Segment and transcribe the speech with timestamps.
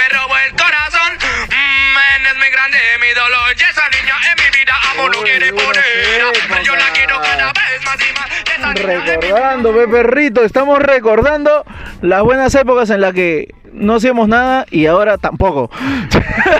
[0.00, 1.12] me robó el corazón.
[1.50, 3.54] Mm, es muy grande mi dolor.
[3.56, 6.64] Y esa niña en mi vida amo no quiere poner.
[6.64, 8.30] Yo la quiero cada vez más y más.
[8.56, 11.64] Esa niña mi Recordando, perrito, estamos recordando
[12.00, 15.70] las buenas épocas en las que no hacíamos nada y ahora tampoco.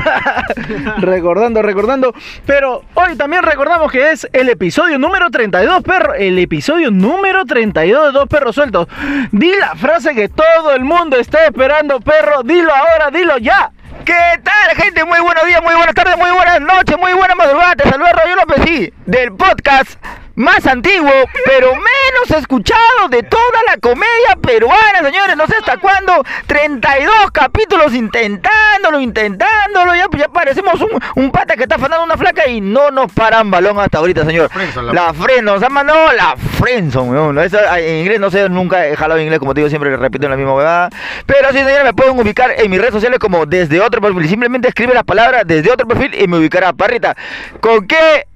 [0.99, 2.15] recordando, recordando.
[2.47, 6.15] Pero hoy también recordamos que es el episodio número 32, perro.
[6.15, 8.89] El episodio número 32 de Dos Perros Sueltos.
[9.31, 12.43] Di la frase que todo el mundo está esperando, perro.
[12.43, 13.71] Dilo ahora, dilo ya.
[14.05, 15.05] ¿Qué tal, gente?
[15.05, 17.77] Muy buenos días, muy buenas tardes, muy buenas noches, muy buenas madrugadas.
[17.77, 20.01] Te saluda Rayo López, sí, del podcast
[20.41, 21.13] más antiguo,
[21.45, 25.37] pero menos escuchado de toda la comedia peruana, señores.
[25.37, 26.25] No sé hasta cuándo.
[26.47, 29.95] 32 capítulos intentándolo, intentándolo.
[29.95, 33.51] Ya, ya parecemos un, un pata que está afanando una flaca y no nos paran
[33.51, 34.51] balón hasta ahorita, señor.
[34.93, 37.39] La Friendzone, nos han mandado la Friendzone, weón.
[37.39, 40.37] Eso, en inglés no sé, nunca he jalado inglés, como te digo, siempre repito la
[40.37, 40.89] misma huevada.
[41.27, 44.29] Pero sí, señores, me pueden ubicar en mis redes sociales como desde otro perfil.
[44.29, 46.73] Simplemente escribe las palabras desde otro perfil y me ubicará.
[46.73, 47.15] Parrita,
[47.61, 48.27] ¿con qué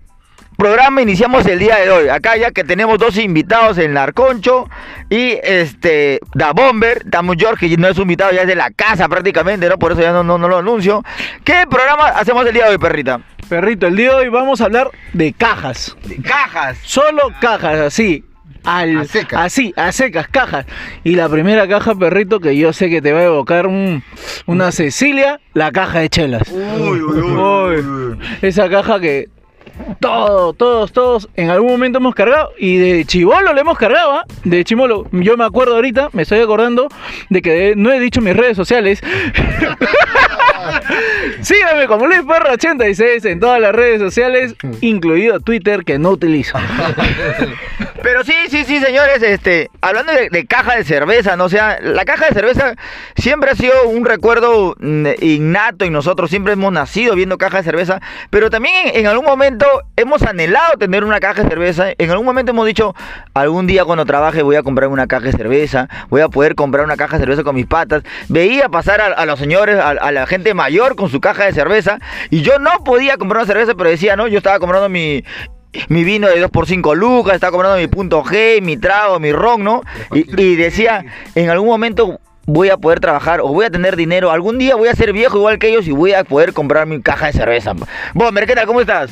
[0.56, 2.08] programa iniciamos el día de hoy?
[2.08, 4.68] Acá ya que tenemos dos invitados, el Narconcho
[5.10, 7.02] y este Da Bomber.
[7.04, 9.78] Estamos George, que no es un invitado, ya es de la casa prácticamente, ¿no?
[9.78, 11.02] Por eso ya no, no, no lo anuncio.
[11.44, 13.20] ¿Qué programa hacemos el día de hoy, perrita?
[13.48, 15.96] Perrito, el día de hoy vamos a hablar de cajas.
[16.04, 16.78] De cajas.
[16.82, 18.24] Solo cajas, así.
[18.64, 19.40] Al, A secas.
[19.44, 20.64] Así, a secas, cajas.
[21.04, 24.02] Y la primera caja, perrito, que yo sé que te va a evocar un-
[24.46, 26.48] una Cecilia, la caja de chelas.
[26.50, 29.28] Uy, uy, Uy, esa caja que
[30.00, 32.52] todos, todos, todos en algún momento hemos cargado.
[32.58, 34.24] Y de chivolo le hemos cargado, ¿ah?
[34.44, 35.06] De chivolo.
[35.12, 36.88] Yo me acuerdo ahorita, me estoy acordando
[37.30, 39.02] de que no he dicho mis redes sociales.
[41.40, 46.58] Síganme como Luis Parra 86 en todas las redes sociales, incluido Twitter que no utilizo.
[48.02, 51.44] Pero sí, sí, sí, señores, este, hablando de, de caja de cerveza, ¿no?
[51.44, 52.74] O sea, la caja de cerveza
[53.16, 57.62] siempre ha sido un recuerdo mm, innato en nosotros, siempre hemos nacido viendo caja de
[57.64, 62.10] cerveza, pero también en, en algún momento hemos anhelado tener una caja de cerveza, en
[62.10, 62.94] algún momento hemos dicho,
[63.32, 66.84] algún día cuando trabaje voy a comprar una caja de cerveza, voy a poder comprar
[66.84, 70.12] una caja de cerveza con mis patas, veía pasar a, a los señores, a, a
[70.12, 71.98] la gente mayor con su caja de cerveza,
[72.30, 75.24] y yo no podía comprar una cerveza, pero decía, no, yo estaba comprando mi,
[75.88, 79.82] mi vino de 2x5 lucas, estaba comprando mi punto G, mi trago, mi ron, ¿no?
[80.12, 81.04] Y, y decía,
[81.34, 84.88] en algún momento voy a poder trabajar o voy a tener dinero, algún día voy
[84.88, 87.72] a ser viejo igual que ellos y voy a poder comprar mi caja de cerveza.
[88.12, 88.66] Bomber, ¿qué tal?
[88.66, 89.10] ¿Cómo estás?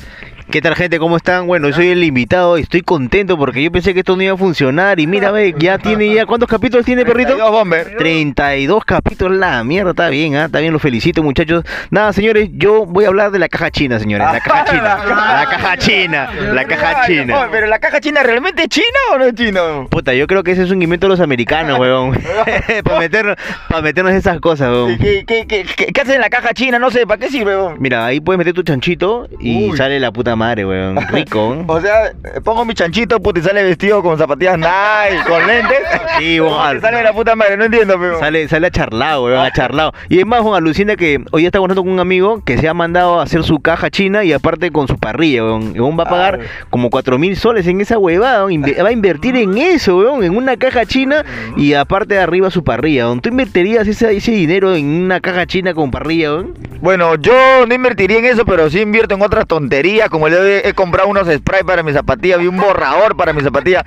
[0.53, 0.99] ¿Qué tal gente?
[0.99, 1.47] ¿Cómo están?
[1.47, 4.35] Bueno, yo soy el invitado y estoy contento porque yo pensé que esto no iba
[4.35, 7.29] a funcionar y mira, ve, ya tiene ya ¿cuántos capítulos tiene perrito?
[7.31, 7.97] 32, Bomber.
[7.97, 10.45] 32 capítulos, la mierda, está bien, ¿ah?
[10.45, 11.65] está bien, los felicito muchachos.
[11.89, 15.47] Nada, señores, yo voy a hablar de la caja china, señores, la caja china, la
[15.51, 17.49] caja china, la caja china.
[17.51, 19.61] pero la caja china realmente es china o no es china?
[19.89, 22.13] Puta, yo creo que ese es un invento de los americanos, weón.
[22.85, 23.37] para meternos,
[23.71, 24.99] para meternos esas cosas, weón.
[24.99, 26.79] ¿Qué, qué, qué, qué, qué hacen en la caja china?
[26.79, 27.57] No sé, ¿para qué sirve?
[27.57, 27.77] weón?
[27.79, 29.77] Mira, ahí puedes meter tu chanchito y Uy.
[29.79, 30.97] sale la puta madre, weón.
[31.09, 31.65] Rico.
[31.73, 32.13] O sea,
[32.45, 35.79] pongo mi chanchito, puta, y sale vestido con zapatillas Nike, con lentes.
[36.19, 36.81] Sí, ¿Cómo weón.
[36.81, 38.19] sale la puta madre, no entiendo, pero.
[38.19, 39.93] Sale, sale a charlado, weón, a charlado.
[40.09, 42.75] Y es más, Juan, alucina que hoy está conversando con un amigo que se ha
[42.75, 45.73] mandado a hacer su caja china y aparte con su parrilla, weón.
[45.79, 48.63] Weón va a pagar como cuatro mil soles en esa huevada, weón.
[48.63, 51.25] Va a invertir en eso, weón, en una caja china
[51.57, 53.21] y aparte de arriba su parrilla, weón.
[53.21, 56.55] ¿Tú invertirías ese, ese dinero en una caja china con parrilla, weón?
[56.81, 57.33] Bueno, yo
[57.67, 61.09] no invertiría en eso, pero sí invierto en otras tonterías, como le he, he comprado
[61.09, 63.85] unos sprays para mis zapatillas, vi un borrador para mis zapatillas.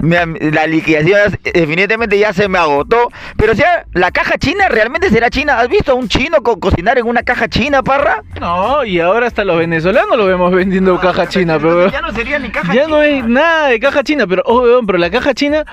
[0.00, 3.08] La liquidación definitivamente ya se me agotó.
[3.36, 5.58] Pero o sea, la caja china realmente será china.
[5.60, 8.22] ¿Has visto a un chino co- cocinar en una caja china, parra?
[8.40, 12.38] No, y ahora hasta los venezolanos lo vemos vendiendo caja china, pero Ya no sería
[12.38, 15.32] ni caja ya no hay nada de caja china, pero oh, weón, pero la caja
[15.32, 15.64] china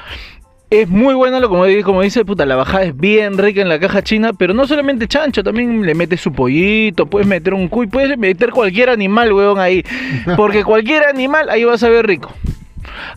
[0.71, 3.67] es muy buena, lo como, di- como dice, puta, la bajada es bien rica en
[3.69, 7.67] la caja china, pero no solamente chancho, también le metes su pollito, puedes meter un
[7.67, 9.83] cuy, puedes meter cualquier animal, weón, ahí,
[10.37, 12.31] porque cualquier animal ahí vas a ver rico.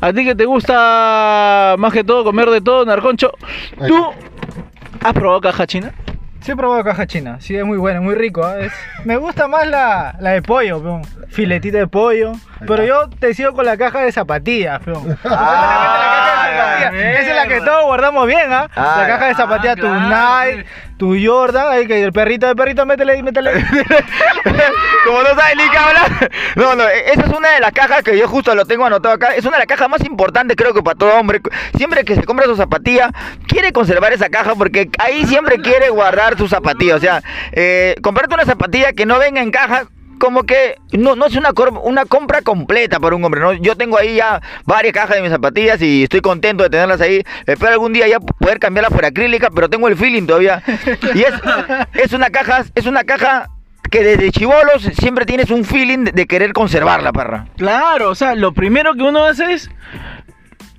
[0.01, 3.33] A ti que te gusta más que todo comer de todo, Narconcho,
[3.87, 4.05] ¿tú
[5.03, 5.93] has probado caja china?
[6.41, 8.47] Sí he probado caja china, sí es muy buena, muy rico.
[8.55, 8.73] Es-
[9.05, 11.03] me gusta más la, la de pollo, peón.
[11.29, 12.33] Filetito de pollo.
[12.67, 15.19] Pero yo te sigo con la caja de zapatillas, peón.
[15.25, 18.69] Ah, Esa es la que todos guardamos bien, ¿ah?
[18.75, 20.65] Ah, la caja de zapatillas, tu Nike,
[20.97, 23.53] tu Jordan, ahí que el perrito, el perrito, métele métele.
[25.05, 26.31] Como no sabes ni qué hablar.
[26.57, 29.15] No, no, e- esa es una de las cajas que yo justo lo tengo anotado
[29.15, 29.35] acá.
[29.35, 31.41] Es una de las cajas más importantes, creo que para todo hombre.
[31.77, 33.11] Siempre que se compra su zapatilla,
[33.47, 36.97] quiere conservar esa caja porque ahí siempre quiere guardar su zapatilla.
[36.97, 37.23] O sea,
[37.53, 39.85] eh, comprarte una zapatilla que no venga en caja.
[40.25, 41.51] Como que no, no es una,
[41.83, 43.53] una compra completa para un hombre, ¿no?
[43.53, 47.23] Yo tengo ahí ya varias cajas de mis zapatillas y estoy contento de tenerlas ahí.
[47.45, 50.63] Espero algún día ya poder cambiarlas por acrílica, pero tengo el feeling todavía.
[51.15, 51.35] Y es,
[51.93, 53.51] es una caja, es una caja
[53.91, 57.47] que desde chivolos siempre tienes un feeling de, querer conservarla, perra.
[57.59, 59.71] Claro, o sea, lo primero que uno hace es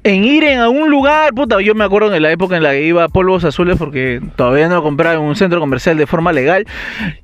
[0.08, 2.84] en ir en algún lugar, puta, yo me acuerdo en la época en la que
[2.84, 6.68] iba a polvos azules porque todavía no compraba en un centro comercial de forma legal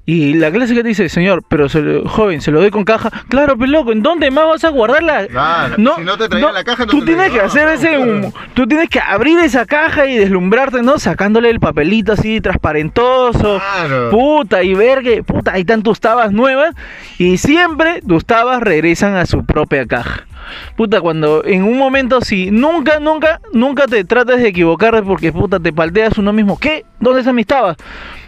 [0.07, 2.83] y la clase que te dice, señor, pero se lo- joven, se lo doy con
[2.83, 5.27] caja, claro, pero loco, ¿en dónde más vas a guardarla?
[5.27, 7.71] Claro, si no te traía la caja, no tú te tienes que hacer ¿no?
[7.71, 10.97] ese, tú tienes que abrir esa caja y deslumbrarte, ¿no?
[10.97, 14.09] Sacándole el papelito así transparentoso, Claro.
[14.09, 16.73] puta, y ver que, puta, hay tantas tabas nuevas
[17.19, 20.25] y siempre tus tabas regresan a su propia caja.
[20.75, 25.59] Puta, cuando en un momento si nunca, nunca, nunca te trates de equivocar porque puta
[25.59, 26.57] te palteas uno mismo.
[26.59, 26.85] ¿Qué?
[26.99, 27.77] ¿Dónde están mis tabas?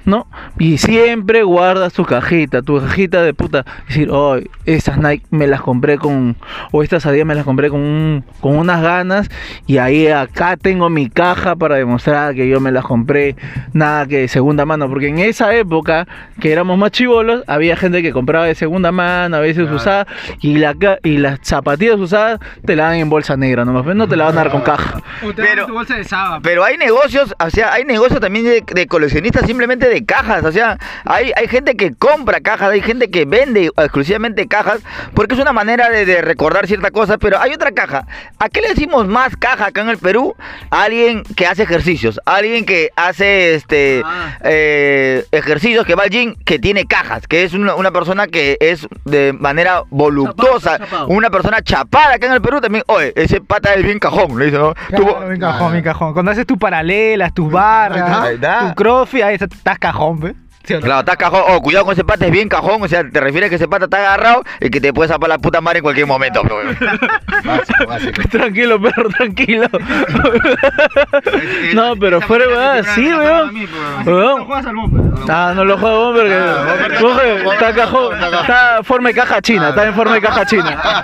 [0.06, 0.28] ¿No?
[0.60, 3.66] Y siempre guardas tu cajita, tu cajita de puta.
[3.88, 6.36] Decir, oh, estas Nike me las compré con,
[6.72, 9.30] o estas Adidas me las compré con, un- con unas ganas.
[9.66, 13.38] Y ahí acá tengo mi caja para demostrar que yo me las compré,
[13.72, 14.90] nada que de segunda mano.
[14.90, 16.06] Porque en esa época,
[16.42, 19.76] que éramos más chivolos, había gente que compraba de segunda mano, a veces Claro.
[19.78, 20.08] usada,
[20.42, 24.08] y, la, y las zapatillas usadas te la dan en bolsa negra nomás, pues no
[24.08, 25.02] te la van a dar con caja.
[25.36, 26.40] Pero- dan tu bolsa de sábado.
[26.44, 30.44] Pero hay negocios, o sea, hay negocios también de, de coleccionistas simplemente de cajas.
[30.44, 34.80] O sea, hay, hay gente que compra cajas, hay gente que vende exclusivamente cajas,
[35.14, 37.18] porque es una manera de, de recordar cierta cosa.
[37.18, 38.08] Pero hay otra caja.
[38.40, 40.36] ¿A qué le decimos más caja acá en el Perú?
[40.72, 44.38] A alguien que hace ejercicios, a alguien que hace este Ah.
[44.44, 48.58] eh, ejercicios, que va al gym, que tiene cajas, que es una, una persona que
[48.60, 51.08] es de manera voluptuosa, Chapado, chapado.
[51.08, 52.84] una persona chapada acá en el Perú también.
[52.88, 54.74] Oye, ese pata es bien cajón, le dice, ¿no?
[54.96, 56.14] Tú- Claro, mi cajón, mi cajón.
[56.14, 58.40] Cuando haces tus paralelas, tus barras,
[58.70, 60.36] tu crossfit, ahí está- estás cajón, ¿ves?
[60.64, 60.86] ¿Sí o no?
[60.86, 61.44] Claro, está cajón.
[61.48, 62.82] Oh, cuidado con ese pata, es bien cajón.
[62.82, 65.30] O sea, te refieres a que ese pata está agarrado y que te puede zapar
[65.30, 66.42] la puta madre en cualquier momento.
[66.42, 66.78] weón.
[67.44, 68.22] Básico, básico.
[68.30, 69.68] Tranquilo, perro, tranquilo.
[71.74, 73.68] no, pero fuera, weón, sí, weón.
[74.06, 74.46] Weón.
[74.46, 75.04] juegas al bombe.
[75.30, 79.86] Ah, no lo juego porque coge, está cajón, está en forma de caja china, está
[79.86, 81.04] en forma de caja china.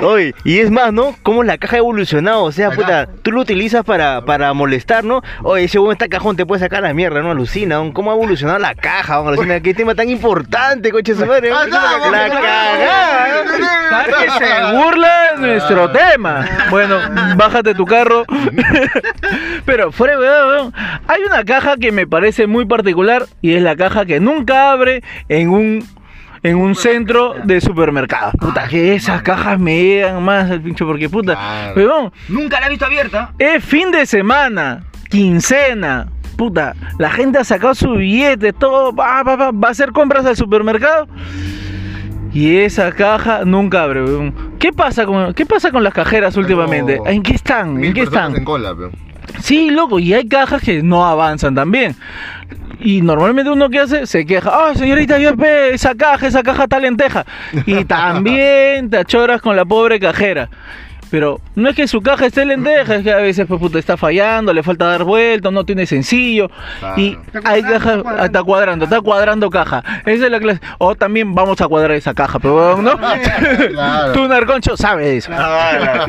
[0.02, 1.16] Oye, y es más, ¿no?
[1.22, 2.44] Cómo la caja ha evolucionado.
[2.44, 5.22] O sea, puta, tú lo utilizas para, para molestar, ¿no?
[5.42, 7.30] Oye, ese huevón está cajón, te puede sacar la mierda, ¿no?
[7.30, 7.92] Alucina, ¿no?
[7.92, 9.14] ¿Cómo ha evolucionado la caja?
[9.22, 9.28] ¿no?
[9.28, 11.50] Alucina, qué tema tan importante, coche su madre.
[11.50, 11.56] ¿no?
[11.58, 13.44] Ah, no, La cagada.
[13.90, 16.46] ¿Sabes que se burla de nuestro tema?
[16.70, 16.98] Bueno,
[17.36, 18.24] bájate tu carro.
[19.64, 20.72] Pero fuera, weón,
[21.08, 25.02] hay una caja que me parece muy particular y es la caja que nunca abre
[25.28, 25.96] en un
[26.42, 28.30] en un centro de supermercado.
[28.38, 31.74] Puta, que esas cajas me llegan más al pincho porque puta, Claro.
[31.74, 33.32] weón, Nunca la he visto abierta.
[33.38, 36.06] es fin de semana, quincena.
[36.36, 40.26] Puta, la gente ha sacado su billete, todo, va, va, va, va a hacer compras
[40.26, 41.08] al supermercado.
[42.32, 44.04] Y esa caja nunca abre.
[44.04, 44.34] weón.
[44.58, 47.00] ¿Qué pasa con, qué pasa con las cajeras últimamente?
[47.06, 47.82] ¿En qué están?
[47.82, 48.36] ¿En qué están?
[48.36, 48.90] en cola, pe.
[49.40, 51.96] Sí, loco, y hay cajas que no avanzan también.
[52.78, 55.30] Y normalmente uno que hace se queja, ah, señorita, yo
[55.72, 57.24] esa caja, esa caja está lenteja.
[57.64, 60.50] Y también te achoras con la pobre cajera.
[61.10, 63.96] Pero no es que su caja esté lenteja, es que a veces pues, puta, está
[63.96, 66.50] fallando, le falta dar vuelta, no tiene sencillo.
[66.80, 67.00] Claro.
[67.00, 69.82] Y hay cajas, ah, está cuadrando, está cuadrando caja.
[70.04, 70.60] Esa es la clase.
[70.78, 72.98] O también vamos a cuadrar esa caja, pero ¿no?
[73.70, 74.12] Claro.
[74.12, 75.30] Tú, Narconcho, sabes de eso.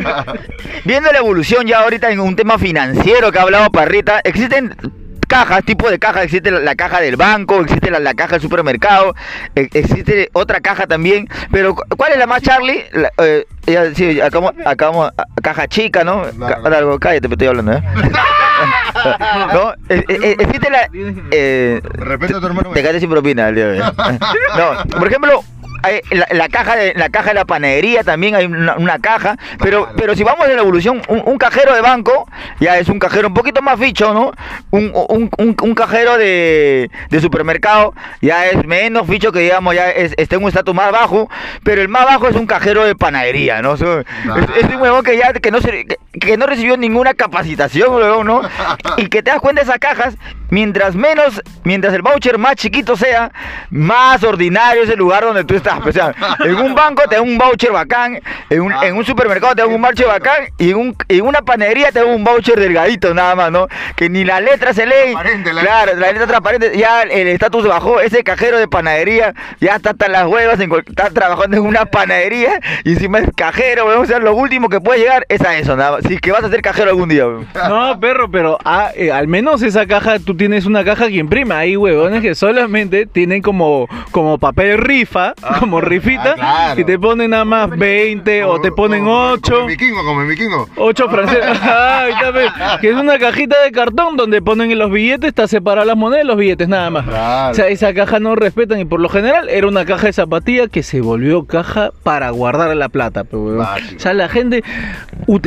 [0.86, 4.76] Viendo la evolución ya ahorita en un tema financiero que ha hablado Parrita, existen
[5.28, 8.42] cajas, tipo de cajas, existe la, la caja del banco, existe la, la caja del
[8.42, 9.14] supermercado,
[9.56, 12.84] e- existe otra caja también, pero cu- ¿cuál es la más Charlie?
[12.94, 16.24] La- eh, ya, sí, acabamos, acabamos- a- caja chica, ¿no?
[16.40, 17.84] Ca- algo, cállate, me estoy hablando, ¿eh?
[19.54, 19.72] ¿No?
[19.90, 20.90] Eh, eh, existe la...
[21.32, 22.72] eh, Respeto a tu hermano.
[22.72, 23.88] te quedaste sin propina el día de hoy.
[24.58, 25.44] No, por ejemplo,
[26.12, 29.90] la, la caja de la caja de la panadería también hay una, una caja, pero
[29.98, 32.28] pero si vamos en la evolución, un, un cajero de banco
[32.60, 34.32] ya es un cajero un poquito más ficho, ¿no?
[34.72, 40.14] Un, un, un- cajero de, de supermercado ya es menos ficho que digamos ya es,
[40.18, 41.30] está en un estatus más bajo,
[41.64, 43.72] pero el más bajo es un cajero de panadería, ¿no?
[43.72, 46.78] O sea, es, es un huevón que ya que no se- que, que no recibió
[46.78, 48.42] ninguna capacitación, huevón, ¿no?
[48.98, 50.16] Y que te das cuenta de esas cajas,
[50.50, 53.32] mientras menos, mientras el voucher más chiquito sea,
[53.70, 55.80] más ordinario es el lugar donde tú estás.
[55.86, 56.14] O sea,
[56.44, 59.72] en un banco te dan un voucher bacán, en un, en un supermercado te dan
[59.74, 63.36] un voucher bacán y en, un, en una panadería te dan un voucher delgadito nada
[63.36, 63.68] más, ¿no?
[63.96, 64.94] Que ni la letra se lee.
[65.14, 69.76] Transparente, la- Claro, la letra transparente, ya el estatus bajó, ese cajero de panadería ya
[69.76, 74.04] está hasta las huevas, en está trabajando en una panadería y encima es cajero, weón.
[74.04, 76.02] o sea, lo último que puede llegar es a eso, nada más.
[76.08, 77.48] Si es que vas a ser cajero algún día, weón.
[77.70, 81.54] No, perro, pero ah, eh, al menos esa caja tú tienes una caja que imprime.
[81.56, 86.82] Hay huevones que solamente tienen como, como papel rifa, como rifita, Ah, claro.
[86.82, 89.52] y te ponen nada más 20 o te ponen Como- 8.
[89.54, 90.70] Como el vikingo, como el vikingo.
[90.78, 91.60] 8 franceses.
[92.34, 92.50] Bien.
[92.82, 96.24] que es una cajita de cartón donde ponen en los billetes, está separada las monedas
[96.26, 97.06] y los billetes, nada más.
[97.06, 97.52] Claro.
[97.52, 100.68] O sea, esa caja no respetan y por lo general era una caja de zapatilla
[100.68, 103.24] que se volvió caja para guardar la plata.
[103.24, 103.58] pe, huevón.
[103.60, 103.96] Básico.
[103.96, 104.64] O sea, la gente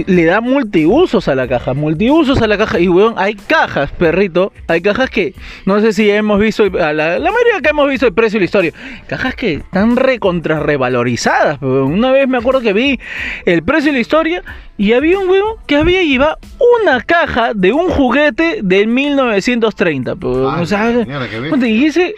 [0.06, 2.78] le da multiusos a la caja, multiusos a la caja.
[2.80, 5.34] Y weón, hay cajas, perrito, hay cajas que
[5.66, 8.44] no sé si hemos visto, la, la mayoría que hemos visto el precio y la
[8.44, 8.72] historia,
[9.06, 11.60] cajas que están recontra revalorizadas.
[11.62, 13.00] Una vez me acuerdo que vi
[13.44, 14.42] el precio y la historia
[14.76, 16.38] y había un huevón que había llevado
[16.82, 20.16] una caja de un juguete del 1930.
[20.16, 20.54] pe, huevón.
[20.54, 22.14] Ah, o sea, mierda, y, ese,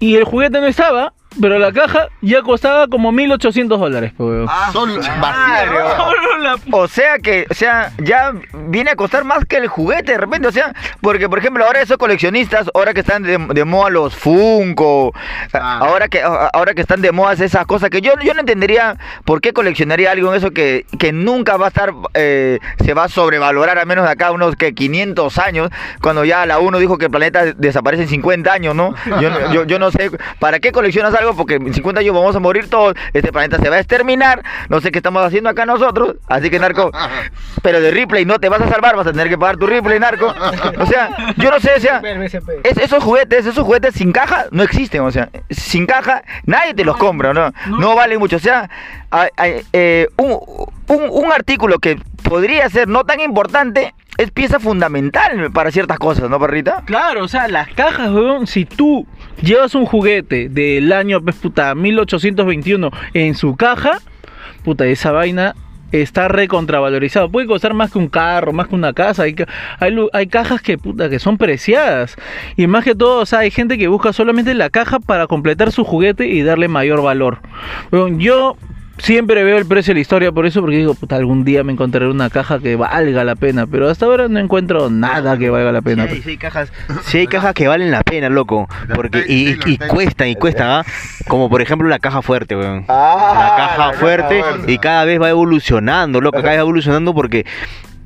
[0.00, 4.12] y el juguete no estaba, pero la caja ya costaba como 1800 dólares.
[4.18, 4.46] huevón.
[4.48, 8.32] Ah, Son la O sea que, o sea, ya
[8.68, 11.80] viene a costar más que el juguete de repente, o sea, porque por ejemplo ahora
[11.80, 15.12] esos coleccionistas, ahora que están de, de moda los Funko,
[15.52, 15.78] Ah.
[15.82, 19.40] ahora que ahora que están de moda esas cosas que yo, yo no entendería por
[19.40, 23.08] qué coleccionaría algo en eso que, que nunca va a estar, eh, se va a
[23.08, 25.70] sobrevalorar a menos de acá unos que 500 años,
[26.02, 28.94] cuando ya la UNO dijo que el planeta desaparece en 50 años, ¿no?
[29.20, 31.25] Yo, no- yo, yo no sé, ¿para qué coleccionas algo?
[31.34, 34.80] Porque en 50 años vamos a morir todos, este planeta se va a exterminar, no
[34.80, 36.90] sé qué estamos haciendo acá nosotros, así que narco,
[37.62, 39.98] pero de Ripley no te vas a salvar, vas a tener que pagar tu Ripley,
[39.98, 40.32] narco.
[40.78, 42.00] O sea, yo no sé, o sea,
[42.64, 46.84] es- esos juguetes, esos juguetes sin caja no existen, o sea, sin caja nadie te
[46.84, 47.52] los compra, ¿no?
[47.78, 48.68] No vale mucho, o sea,
[49.10, 50.32] hay- hay, eh, un,
[50.88, 56.30] un- un artículo que podría ser no tan importante es pieza fundamental para ciertas cosas,
[56.30, 56.82] ¿no, perrita?
[56.86, 59.06] Claro, o sea, las cajas, weón, si tú
[59.42, 64.00] llevas un juguete del año, pues, puta, 1821 en su caja,
[64.64, 65.54] puta, esa vaina
[65.92, 67.30] está recontravalorizado.
[67.30, 69.24] Puede costar más que un carro, más que una casa.
[69.24, 69.36] Hay,
[69.78, 72.16] hay, hay cajas que, puta, que son preciadas.
[72.56, 75.72] Y más que todo, o sea, hay gente que busca solamente la caja para completar
[75.72, 77.38] su juguete y darle mayor valor.
[77.92, 78.56] Weón, yo
[78.98, 81.72] siempre veo el precio de la historia por eso, porque digo, puta, algún día me
[81.72, 83.66] encontraré una caja que valga la pena.
[83.66, 86.06] Pero hasta ahora no encuentro nada que valga la pena.
[86.08, 86.72] Sí, hay- sí hay cajas,
[87.04, 88.68] sí hay cajas que valen la pena, loco.
[88.94, 90.84] Porque, y, y- y cuestan, y cuestan, ¿ah?
[91.28, 92.84] Como por ejemplo la caja fuerte, weón.
[92.88, 97.44] Ah, la caja fuerte y cada vez va evolucionando, loco, cada vez va evolucionando porque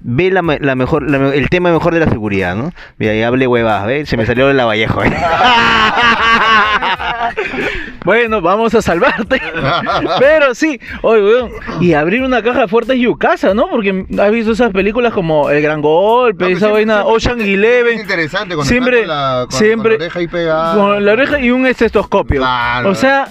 [0.02, 2.73] ve la, me- la mejor, la me- el tema mejor de la seguridad, ¿no?
[2.99, 4.09] Mira, ahí hablé huevadas, ¿ves?
[4.09, 5.02] Se me salió de la Vallejo.
[5.04, 5.11] ¿eh?
[8.04, 9.40] Bueno, vamos a salvarte.
[10.19, 13.69] Pero sí, oye, weón, y abrir una caja fuerte es Yukasa, ¿no?
[13.69, 17.14] Porque has visto esas películas como El Gran Golpe, No, pero esa siempre- vaina siempre-
[17.14, 17.95] Ocean siempre Eleven.
[17.97, 20.75] Es interesante cuando Siempre, con la, con- siempre, con la oreja ahí pegada.
[20.75, 22.40] con la oreja y un estetoscopio.
[22.40, 22.88] Claro.
[22.88, 23.28] O sea,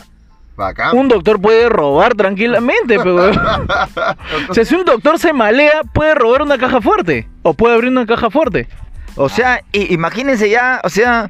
[0.60, 0.96] Bacán.
[0.98, 3.39] un doctor puede robar tranquilamente, pero weón.
[4.50, 7.28] O sea, si un doctor se malea, puede robar una caja fuerte.
[7.44, 8.68] O puede abrir una caja fuerte.
[9.16, 11.30] O sea, imagínense ya, o sea,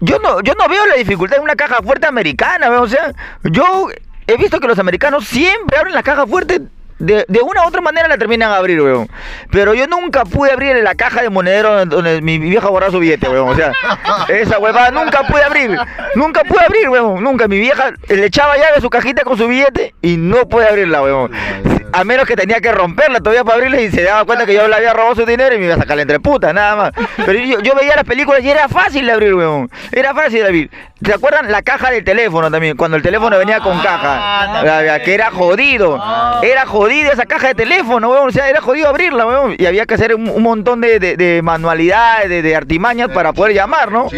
[0.00, 3.12] yo no, yo no veo la dificultad en una caja fuerte americana, o sea,
[3.44, 3.88] yo
[4.26, 6.60] he visto que los americanos siempre abren la caja fuerte.
[7.02, 9.08] De, de una u otra manera la terminan a abrir, weón.
[9.50, 13.28] Pero yo nunca pude abrir la caja de monedero donde, mi vieja guardaba su billete,
[13.28, 13.48] weón.
[13.48, 13.72] O sea,
[14.28, 15.76] esa huevada nunca pude abrir.
[16.14, 17.22] Nunca pude abrir, weón.
[17.24, 17.48] Nunca.
[17.48, 21.02] Mi vieja le echaba llave a su cajita con su billete y no pude abrirla,
[21.02, 21.32] weón.
[21.92, 24.66] A menos que tenía que romperla todavía para abrirla y se daba cuenta que yo
[24.68, 26.92] le había robado su dinero y me iba a sacarle entre putas, nada más.
[27.26, 29.68] Pero yo, yo veía las películas y era fácil de abrir, weón.
[29.90, 30.70] Era fácil de abrir.
[31.04, 32.76] ¿Se acuerdan la caja del teléfono también?
[32.76, 34.62] Cuando el teléfono venía con caja.
[34.62, 36.00] La que era jodido.
[36.42, 38.28] Era jodida esa caja de teléfono, weón.
[38.28, 39.54] O sea, era jodido abrirla, weón.
[39.58, 43.32] Y había que hacer un, un montón de, de- de manualidades, de, de artimañas para
[43.32, 44.08] poder llamar, ¿no?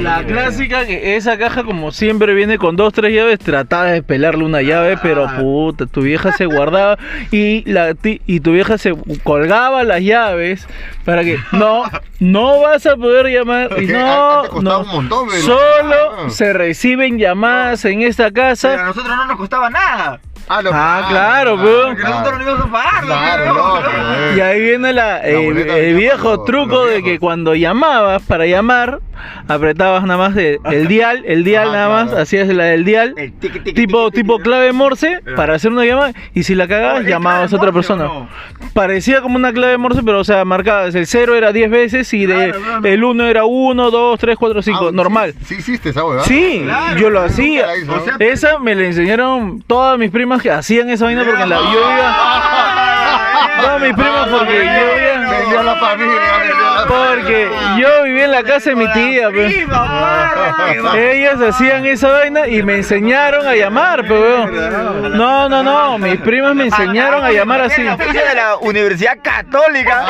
[0.00, 4.44] La clásica que esa caja como siempre viene con dos, tres llaves, trataba de pelarle
[4.44, 6.98] una llave, pero puta, tu vieja se guardaba
[7.30, 10.66] y la ti- y tu vieja se colgaba las llaves
[11.04, 11.84] para que no,
[12.20, 16.30] no vas a poder llamar y no, no, un montón, pero- solo Ah.
[16.30, 18.76] se reciben llamadas en esta Pero a casa.
[18.84, 20.20] nosotros no nos costaba nada.
[20.48, 21.96] Ah, lo- Ah, claro, weón.
[21.96, 23.06] Que nosotros no íbamos a pagarlo.
[23.14, 23.56] Claro, weón.
[23.56, 23.90] lógico,
[24.36, 24.42] Y eh.
[24.42, 29.00] ahí viene la, La el, el viejo los- truco de que cuando llamabas para llamar,
[29.48, 32.22] apretabas nada más de- el dial, el dial Ah, nada más, claro.
[32.22, 35.84] hacías la del dial, El tiqui, tiqui, tipo, tiqui, tipo clave morse para hacer una
[35.84, 38.04] llamada y si la cagabas ¿es llamabas a otra persona.
[38.04, 38.28] no?
[38.74, 42.26] Parecía como una clave morse, pero o sea, marcabas el 0 era 10 veces y
[42.26, 45.34] de, Claro, el 1 era 1, 2, 3, 4, 5, Ah, normal.
[45.46, 46.24] Sí, sí hiciste esa huevada.
[46.26, 47.76] Sí, Claro, yo lo hacía.
[47.76, 47.94] hizo.
[47.94, 51.50] O sea, Esa me la enseñaron todas mis primas que hacían esa vaina porque en
[51.50, 53.60] la, yo iba...
[53.60, 55.13] Todas mis primas porque yo iba...
[55.40, 57.48] Vendió la familia, vendió la Porque
[57.78, 59.54] yo vivía en la casa de mi tía, pues.
[60.96, 65.16] Ellas hacían esa vaina y me enseñaron a llamar, pues, weón.
[65.16, 67.80] No, no, no, mis primas me enseñaron a llamar así.
[67.80, 70.02] En la oficina de la Universidad Católica.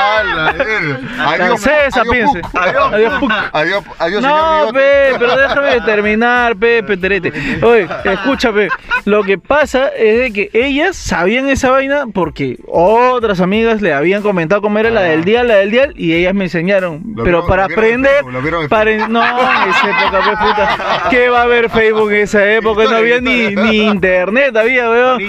[1.18, 1.60] Adiós,
[2.10, 2.40] piense.
[2.54, 3.32] Adiós, Puc.
[3.52, 7.32] Adiós, adiós, No, pe, pero déjame terminar, pe, peterete.
[7.62, 8.68] Oye, escúchame,
[9.04, 14.22] lo que pasa es de que ellas sabían esa vaina porque otras amigas le habían
[14.22, 17.02] comentado cómo era la del día, la del día, y ellas me enseñaron.
[17.14, 19.70] Lo pero vieron- para lo vieron en aprender, Facebook, lo vieron en para no, en
[19.70, 22.84] esa época, puta, ¿qué va a haber Facebook en esa época?
[22.84, 25.20] No había ni, ni internet, había, weón.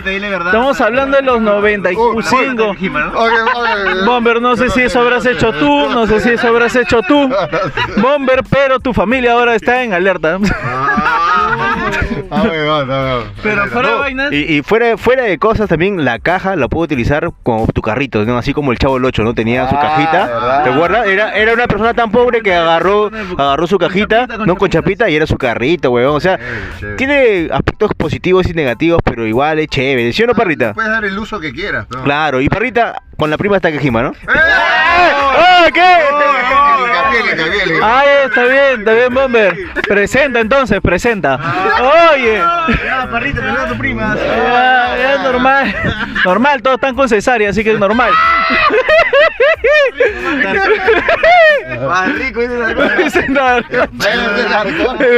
[0.48, 2.22] Estamos hablando de los 95.
[3.16, 6.76] Oye, oye, Bomber, no sé si eso habrás hecho tú, no sé si eso habrás
[6.76, 7.30] hecho tú.
[7.98, 10.38] Bomber, pero tu familia ahora está en alerta.
[12.36, 13.26] Ah, weón, no, no.
[13.44, 14.32] Pero fuera de vainas.
[14.32, 18.24] Y, y fuera, fuera de cosas también, la caja la puedo utilizar como tu carrito,
[18.26, 18.38] ¿no?
[18.38, 19.34] Así como el Chavo el 8, ¿no?
[19.34, 20.64] Tenía su Ah, cajita.
[20.64, 21.08] ¿te acuerdas?
[21.08, 24.70] Era, era una persona tan pobre que agarró, agarró su cajita, chapita, con no con
[24.70, 24.98] chapitas.
[25.06, 26.16] chapita, y era su carrito, weón.
[26.16, 26.40] O sea,
[26.98, 30.12] tiene aspectos positivos y negativos, pero igual es chévere.
[30.14, 30.74] ¿Sí o no, Parrita?
[30.74, 31.86] Puedes dar el uso que quieras.
[32.04, 34.10] Claro, y Parrita con la prima está quejima, ¿no?
[34.10, 34.40] ¡Eh!
[35.38, 35.82] ¡Ah, qué!
[37.82, 39.56] Ay, está bien, está bien, Bomber.
[39.88, 41.40] Presenta entonces, presenta.
[42.14, 42.25] Oye.
[42.34, 44.16] A tu prima.
[44.96, 45.76] Es normal.
[46.26, 48.12] Normal, todos están con cesárea, así que es normal.
[51.88, 53.26] Más rico Ese.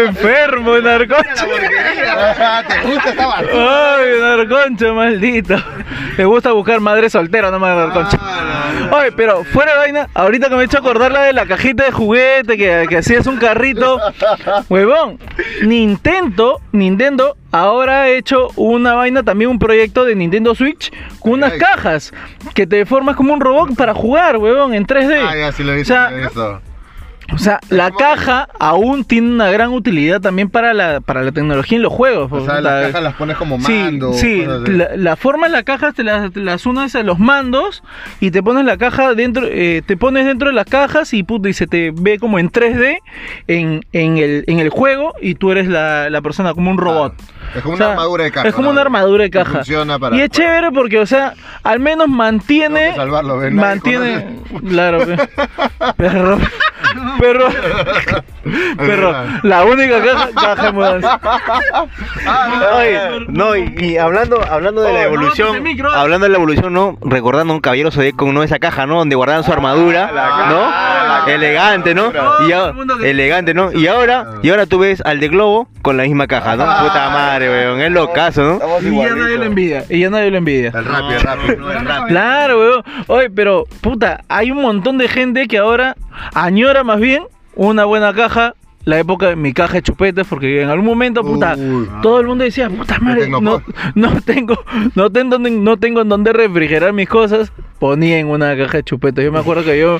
[0.06, 1.46] Enfermo, narconcha.
[2.68, 3.96] ¿Te gusta esta barra?
[3.98, 5.56] Ay, narconcha, maldito.
[6.18, 8.20] Me gusta buscar madre soltera, no más narconcha.
[8.92, 11.86] Oye, pero fuera de vaina, ahorita que me he hecho acordar la de la cajita
[11.86, 14.00] de juguete, que, que hacías un carrito.
[14.70, 15.20] Huevón,
[15.64, 21.54] Nintendo, Nintendo ahora ha hecho una vaina, también un proyecto de Nintendo Switch con unas
[21.54, 21.60] Ay.
[21.60, 22.14] cajas
[22.54, 25.24] que te formas como un robot para jugar, huevón, en 3D.
[25.28, 25.94] Ah, ya, sí lo he O visto.
[25.94, 26.28] sea, he
[27.34, 31.76] o sea, la caja aún tiene una gran utilidad también para la, para la tecnología
[31.76, 32.32] en los juegos.
[32.32, 34.14] O sea, las cajas las pones como Sí, mando.
[34.14, 34.72] sí, así.
[34.72, 37.84] la, la forma de la caja te las, te las unes a los mandos
[38.22, 41.54] y te pones la caja dentro, eh, te pones dentro de las cajas y, y
[41.54, 43.00] se te ve como en 3D
[43.48, 47.14] en, en, el, en el juego y tú eres la, la persona como un robot.
[47.56, 48.48] Es como O una armadura de caja.
[48.48, 49.52] Es como una armadura de caja.
[49.52, 50.16] Funciona para.
[50.16, 52.96] y es chévere porque, o sea, al menos mantiene.
[52.96, 53.54] Salvarlo, ¿ves?
[53.54, 54.38] Nadie mantiene.
[54.70, 55.18] Claro, pe.
[55.98, 56.38] perro.
[57.20, 57.48] Perro.
[58.78, 59.14] Perro.
[59.44, 61.20] La única caja, caja de mudanza.
[62.76, 65.92] Oye, no, y, y hablando, hablando de la Oh, evolución, micro.
[65.94, 66.98] hablando de la evolución, ¿no?
[67.02, 68.44] Recordando un caballero con ¿no?
[68.44, 69.00] Esa caja, ¿no?
[69.00, 70.08] Donde guardaban su armadura,
[70.50, 70.62] ¿no?
[71.30, 72.12] Elegante, ¿no?
[72.48, 73.72] Y el elegante, ¿no?
[73.72, 76.64] Y ahora, y ahora tú ves al de Globo con la misma caja, ¿no?
[76.64, 78.60] Puta madre, weón, es locazo, ¿no?
[78.82, 79.86] Y ya nadie lo envidia.
[79.90, 80.72] Y ya nadie lo envidia.
[80.74, 82.08] El rap, el rap.
[82.08, 82.84] Claro, weón.
[83.08, 85.96] Oye, pero, puta, hay un montón de gente que ahora
[86.34, 87.24] añora más bien
[87.56, 88.54] una buena caja.
[88.88, 91.90] La época de mi caja de chupetes, porque en algún momento, puta, Uy.
[92.02, 93.62] todo el mundo decía, puta madre, no,
[93.96, 94.64] no tengo,
[94.96, 97.52] no tengo, no tengo en dónde refrigerar mis cosas.
[97.80, 99.24] Ponía en una caja de chupetes.
[99.26, 100.00] Yo me acuerdo que yo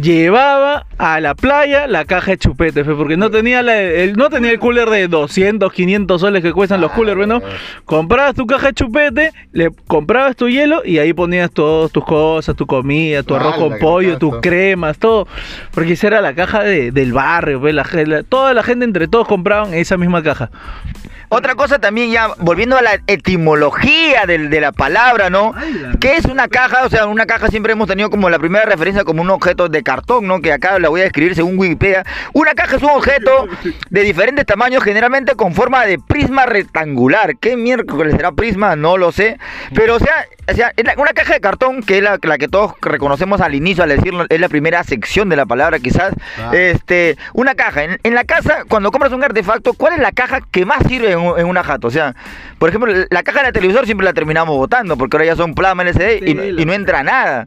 [0.00, 4.50] llevaba a la playa la caja de chupetes, porque no tenía la- el, no tenía
[4.52, 7.40] el cooler de 200, 500 soles que cuestan los coolers, ¿no?
[7.84, 12.54] Comprabas tu caja de chupete, le comprabas tu hielo y ahí ponías todas tus cosas,
[12.54, 15.26] tu comida, tu arroz ¡Hala, con pollo, tus cremas, todo.
[15.72, 19.26] Porque esa era la caja de- del barrio, la la- toda la gente entre todos
[19.26, 20.50] compraban esa misma caja.
[21.30, 25.54] Otra cosa también ya, volviendo a la etimología de la palabra, ¿no?
[26.00, 26.84] ¿Qué es una caja?
[26.84, 29.82] O sea, una caja siempre hemos tenido como la primera referencia como un objeto de
[29.82, 30.40] cartón, ¿no?
[30.40, 32.04] Que acá la voy a describir según Wikipedia.
[32.32, 33.46] Una caja es un objeto
[33.90, 37.36] de diferentes tamaños, generalmente con forma de prisma rectangular.
[37.38, 38.76] ¿Qué miércoles será prisma?
[38.76, 39.38] No lo sé.
[39.74, 42.72] Pero, o sea, o sea, una caja de cartón, que es la, la que todos
[42.80, 46.14] reconocemos al inicio, al decirlo, es la primera sección de la palabra, quizás.
[46.52, 47.84] Este, una caja.
[47.84, 51.17] En, en la casa, cuando compras un artefacto, ¿cuál es la caja que más sirve
[51.18, 51.88] en, un- en una jato?
[51.88, 52.14] O sea,
[52.58, 55.82] por ejemplo, la caja del televisor siempre la terminamos botando, porque ahora ya son plasma
[55.82, 57.44] LCD y, no- y no entra nada.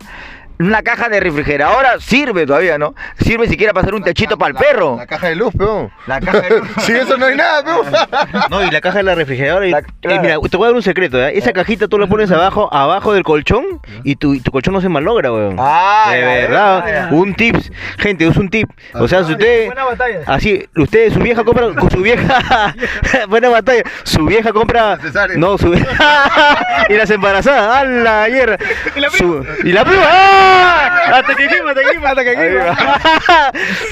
[0.61, 2.93] Una caja de refrigeradora sirve todavía, ¿no?
[3.19, 4.95] Sirve siquiera para hacer un techito para el perro.
[4.97, 5.91] La caja de luz, peón.
[6.07, 6.61] La caja de...
[6.81, 7.85] Sin eso no hay nada, peón.
[8.49, 9.67] No, y la caja de la refrigeradora.
[9.67, 11.37] y- La- eh, mira, te voy a dar un secreto, ¿eh?
[11.37, 13.65] Esa cajita tú la pones abajo, abajo del colchón
[14.03, 15.55] y tu, y tu colchón no se malogra, weón.
[15.59, 18.69] Ah, de verdad, un tips, gente, es un tip.
[18.93, 20.19] O sea, si usted, Buena batalla.
[20.27, 22.75] así, usted, su vieja compra, su vieja,
[23.29, 25.37] buena batalla, su vieja compra, Cesárea.
[25.37, 28.57] no, su y las embarazadas, a la hierra.
[28.95, 30.50] Y la prima, y la prima, ¡ah!
[30.51, 32.77] Hasta que quema, hasta que quema, hasta que quema.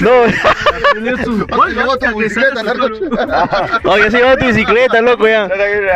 [0.00, 0.10] No,
[1.58, 2.86] Oye, llevó tu bicicleta, narco.
[3.90, 5.48] oye, se llevó tu bicicleta, loco, ya.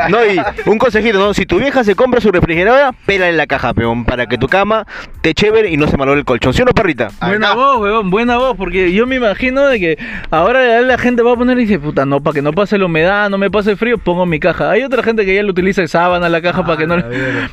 [0.08, 1.34] No, y un consejito, ¿no?
[1.34, 4.86] Si tu vieja se compra su refrigeradora, pélale la caja, peón, para que tu cama
[5.22, 6.52] te chévere y no se malore el colchón.
[6.52, 7.08] ¿Sí o no, perrita?
[7.20, 7.56] Buena Acá.
[7.56, 9.98] voz, weón, buena voz, porque yo me imagino de que
[10.30, 12.86] ahora la gente va a poner y dice, puta, no, para que no pase la
[12.86, 14.70] humedad, no me pase el frío, pongo mi caja.
[14.70, 16.96] Hay otra gente que ya lo utiliza de sábana la caja para que no...
[16.96, 17.04] le-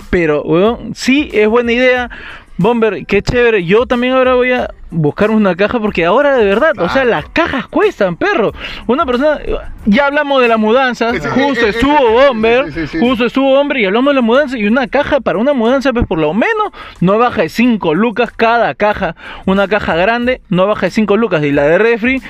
[0.10, 2.10] Pero, weón, sí es buena idea.
[2.58, 3.66] Bomber, qué chévere.
[3.66, 7.26] Yo también ahora voy a buscar una caja porque ahora de verdad, o sea, las
[7.30, 8.52] cajas cuestan, perro.
[8.88, 9.40] Una persona,
[9.86, 12.66] ya hablamos de la mudanza, Sí, justo estuvo Bomber,
[13.00, 16.06] justo estuvo Bomber y hablamos de la mudanza y una caja para una mudanza, pues
[16.06, 19.16] por lo menos no baja de 5 lucas cada caja.
[19.46, 22.22] Una caja grande no baja de 5 lucas y la de refri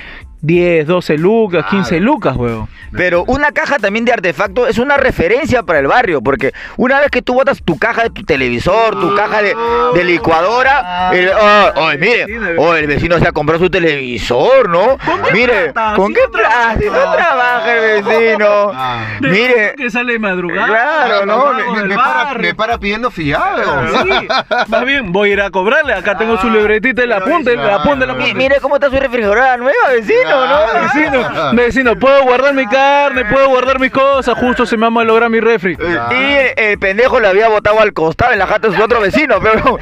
[0.42, 2.68] 10, 12 lucas, 15 lucas, weón.
[2.92, 7.10] Pero una caja también de artefacto es una referencia para el barrio, porque una vez
[7.10, 9.56] que tú botas tu caja de tu televisor, tu caja de,
[9.94, 14.98] de licuadora, el, oh, oh, mire, oh, el vecino se ha comprado su televisor, ¿no?
[15.32, 15.74] Mire?
[15.96, 16.76] ¿con qué plata?
[16.84, 18.72] No trabaja el vecino.
[18.74, 19.06] Ah.
[19.22, 20.68] Mire, que sale de madrugada.
[20.68, 21.54] Claro, ¿no?
[21.54, 23.62] Me, me para, me para pidiendo fiado.
[24.04, 24.28] Sí,
[24.68, 25.94] más bien voy a ir a cobrarle.
[25.94, 28.34] Acá tengo su libretita, el apunte, el apunte, el mi- apunte.
[28.34, 30.82] mire cómo está su refrigeradora nueva, vecino, ¿no?
[30.82, 34.92] Vecino, vecino, puedo guardar mi carne, puedo guardar mis cosas, justo se me va a
[34.92, 35.78] malograr mi refri.
[36.12, 39.02] Y el, el pendejo le había botado al costado en la jata de su otro
[39.02, 39.78] vecino, pero,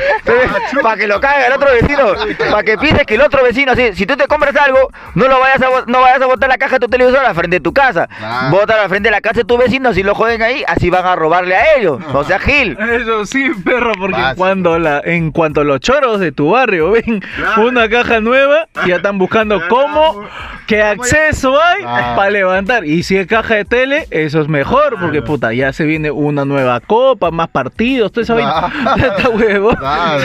[0.81, 2.13] para que lo caiga el otro vecino,
[2.51, 5.39] para que pienses que el otro vecino, si, si tú te compras algo, no lo
[5.39, 7.61] vayas a no vayas a botar la caja de tu televisor a la frente de
[7.61, 8.07] tu casa.
[8.07, 8.49] Claro.
[8.51, 10.89] Bota a la frente de la casa de tu vecino, si lo joden ahí, así
[10.89, 11.99] van a robarle a ellos.
[12.13, 12.77] No sea Gil.
[12.79, 17.23] Eso sí, perro, porque cuando la, en cuanto los choros de tu barrio ven
[17.57, 20.23] una caja nueva, ya están buscando cómo,
[20.67, 22.13] qué acceso hay Ah.
[22.15, 22.85] para levantar.
[22.85, 26.45] Y si es caja de tele, eso es mejor, porque puta, ya se viene una
[26.45, 28.71] nueva copa, más partidos, esa vaina.
[28.97, 29.69] Está huevo.
[29.75, 30.23] Claro.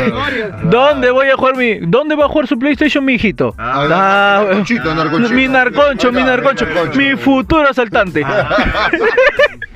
[0.64, 3.54] ¿Dónde voy a jugar mi, dónde va a jugar su PlayStation, mi hijito?
[3.58, 5.34] Ah, Ah, narconchito, narconchito.
[5.34, 6.66] Mi narconcho, mi narconcho.
[6.94, 8.24] mi futuro asaltante.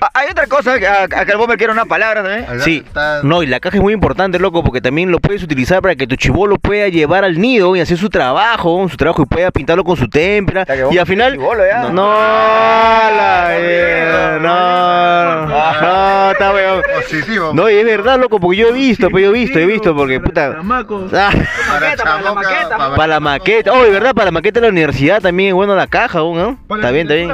[0.00, 2.60] Ah, Hay otra cosa, que a- acá el bomber quiere una palabra también.
[2.60, 2.84] Sí,
[3.22, 6.06] no, y la caja es muy importante, loco, porque también lo puedes utilizar para que
[6.06, 9.84] tu chivolo pueda llevar al nido y hacer su trabajo, su trabajo y pueda pintarlo
[9.84, 10.64] con su témpera.
[10.64, 11.32] Que Y al final.
[11.32, 11.62] chibolo.
[11.82, 16.82] No, no, la mierda, no, no, está weón.
[17.02, 17.50] Positivo.
[17.54, 19.94] No, y es verdad, loco, porque yo he visto, pues yo he visto, he visto,
[19.96, 20.56] porque puta.
[20.58, 21.30] Ah,
[21.68, 25.50] Para chamoca, para la maqueta, oh, de verdad, para la maqueta de la universidad también
[25.50, 26.58] es bueno la caja, ¿no?
[26.62, 27.30] Está la bien, está bien.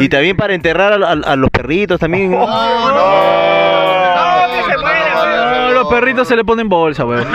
[0.00, 2.34] Y también para enterrar a, a- a los perritos también.
[2.38, 2.90] Oh,
[5.54, 7.26] No, los perritos se le ponen bolsa, weón.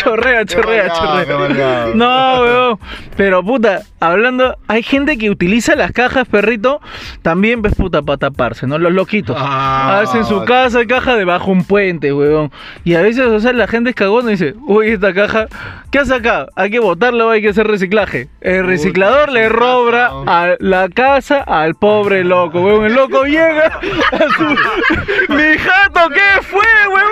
[0.00, 1.86] chorrea, chorrea, chorrea.
[1.94, 2.78] No, weón.
[3.16, 6.80] Pero puta, hablando, hay gente que utiliza las cajas, perrito,
[7.22, 8.78] también ves puta para taparse, ¿no?
[8.78, 9.36] Los loquitos.
[9.38, 10.00] Ah.
[10.00, 12.50] Hacen su casa, caja debajo un puente, weón.
[12.84, 15.46] Y a veces, o sea, la gente es cagona y dice, uy, esta caja,
[15.90, 16.46] ¿qué hace acá?
[16.56, 18.28] Hay que botarla o hay que hacer reciclaje.
[18.40, 22.86] El reciclador le robra a la casa al pobre loco, weón.
[22.86, 24.44] El loco llega a su...
[25.34, 27.10] Mi jato, ¿qué fue, weón?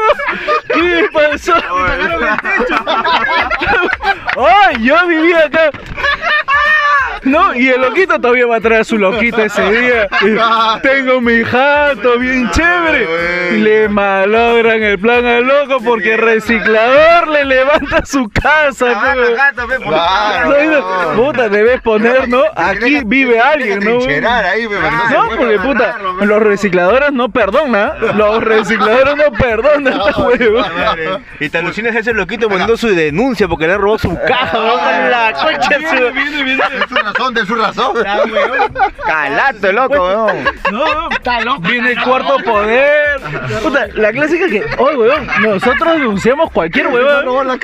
[0.75, 1.55] ¿Qué pasó?
[4.37, 5.71] Ay, yo vivía acá.
[7.25, 10.09] No, y el loquito todavía va a traer a su loquita ese día.
[10.83, 13.07] Tengo mi jato bien chévere.
[13.53, 18.87] Y le malogran el plan al loco porque el reciclador le levanta su casa.
[19.81, 21.15] Claro.
[21.17, 22.43] Puta, debes poner, ¿no?
[22.55, 23.99] Aquí vive alguien, ¿no?
[24.51, 24.69] Ahí,
[25.11, 27.93] no porque puta, los recicladores no perdonan.
[28.17, 30.63] Los recicladores no perdonan esta huevo.
[31.41, 35.33] Y te alucinas ese loquito poniendo su denuncia porque le robado su caja, weón, la
[35.39, 37.97] su- Es su razón, de su razón.
[39.05, 40.45] Calato, loco, weón.
[40.73, 41.61] No, está loco.
[41.63, 43.21] Viene el cuarto poder.
[43.63, 47.61] Puta, la clásica que, oh, weón, nosotros denunciamos cualquier huevón.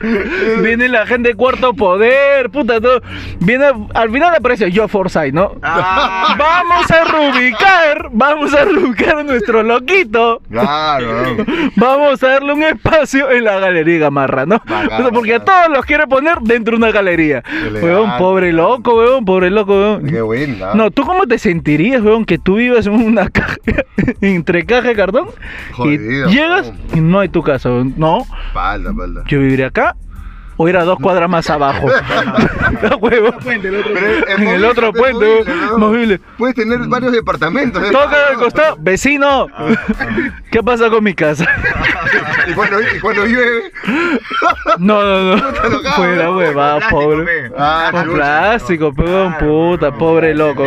[0.62, 3.02] Viene la gente de cuarto poder, puta, todo.
[3.40, 5.54] Viene, al final aparece yo Forsyth, ¿no?
[5.62, 10.40] Vamos a reubicar, vamos a reubicar a nuestro loquito.
[10.50, 11.36] Claro.
[11.76, 14.60] Vamos a darle un espacio en la galería Gamarra, ¿no?
[14.66, 17.42] Bacán, O sea, porque a todos los quiere poner dentro de una galería.
[17.82, 20.06] Weón, pobre loco, weón, pobre loco, weón.
[20.06, 20.74] Qué buena.
[20.74, 23.56] No, ¿tú cómo te sentirías, weón, que tú vivas en una caja,
[24.20, 25.28] entre caja de cartón
[25.72, 27.94] Jodido, y llegas y no hay tu casa, weón?
[27.96, 29.24] No, Espalda, espalda.
[29.26, 29.87] yo viviré acá
[30.58, 31.88] o era dos cuadras más abajo.
[32.82, 33.30] La huevo.
[33.42, 35.78] Pero En el otro puente, movible, ¿no?
[35.78, 36.20] movible.
[36.36, 37.82] Puedes tener varios departamentos.
[37.82, 37.90] ¿eh?
[37.90, 39.46] Toca al costado, vecino.
[40.50, 41.46] ¿Qué pasa con mi casa?
[42.46, 43.72] Y cuando, y cuando llueve.
[44.78, 45.52] No, no, no.
[45.96, 46.36] Fuera ¿no?
[46.36, 47.50] hueva, Plástico, pobre.
[47.56, 48.14] Ah, Con chucha.
[48.16, 50.64] plástico, peón, puta, pobre loco.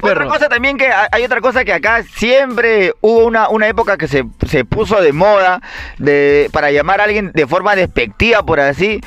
[0.00, 3.96] Otra cosa también que hay- hay otra cosa que acá siempre hubo una, una época
[3.96, 5.60] que se, se puso de moda
[5.98, 9.00] de, para llamar a alguien de forma despectiva, por así, así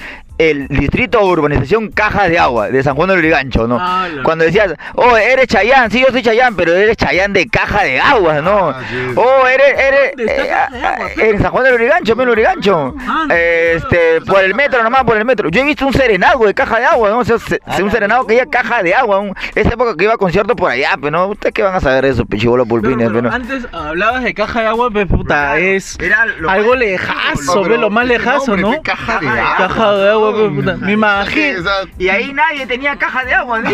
[0.49, 3.77] el distrito de urbanización Cajas de Agua de San Juan del Lurigancho, ¿no?
[3.79, 7.83] Ah, Cuando decías, oh, eres Chayán, sí, yo soy Chayán, pero eres Chayán de Caja
[7.83, 8.69] de Agua, ¿no?
[8.69, 8.81] Ah.
[9.15, 12.25] Oh, eres, eres, ¿Dónde está eh, Caja Agua, ah, en San Juan del Lurigancho, en
[12.27, 12.95] Lurigancho.
[13.07, 13.33] Ah, no.
[13.33, 15.49] Este, por el metro nomás, por el metro.
[15.49, 17.19] Yo he visto un serenado de Caja de Agua, ¿no?
[17.19, 20.13] O sea, se- un serenado que iba Caja de Agua, un- esa época que iba
[20.13, 23.09] a conciertos por allá, pero no, ¿ustedes qué van a saber de eso, pichibolo pulpines?
[23.09, 23.33] Pero, pero pero?
[23.35, 27.89] antes hablabas de caja de agua, pues puta, es Era lo algo lejazo, pero lo
[27.89, 28.81] más lejazo, ¿no?
[28.81, 29.55] Caja Caja de agua.
[29.67, 30.77] Caja de agua, pues, puta.
[30.77, 31.69] Me imagino.
[31.97, 33.69] Y ahí nadie tenía caja de agua, ¿no?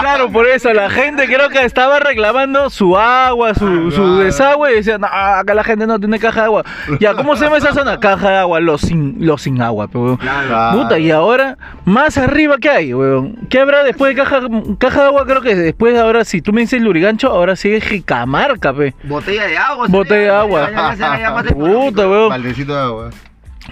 [0.00, 4.74] Claro, por eso la gente creo que estaba reclamando su agua, su, su desagüe y
[4.76, 6.64] decían, no, acá la gente no tiene caja de agua.
[7.00, 7.98] Ya, ¿cómo se llama esa zona?
[8.00, 10.18] Caja de agua, los sin, los sin agua, pues.
[10.18, 10.82] Claro.
[10.82, 13.36] Puta, y ahora, más arriba, ¿qué hay, weón?
[13.48, 14.40] ¿Qué habrá después de caja,
[14.78, 15.26] caja de agua?
[15.26, 18.94] Creo que después, ahora, si tú me dices Lurigancho, ahora sigue Jicamarca, pe.
[19.04, 19.86] Botella de agua.
[19.88, 21.42] Botella de agua.
[21.44, 22.28] Puta, weón.
[22.28, 23.10] Baldecito de agua.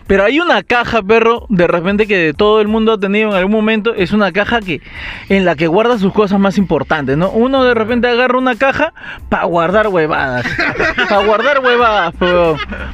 [0.06, 3.52] Pero hay una caja, perro, de repente que todo el mundo ha tenido en algún
[3.52, 4.80] momento, es una caja que
[5.28, 7.30] en la que guarda sus cosas más importantes, ¿no?
[7.30, 8.92] Uno de repente agarra una caja
[9.28, 10.46] para guardar huevadas.
[11.08, 12.14] Para guardar huevadas,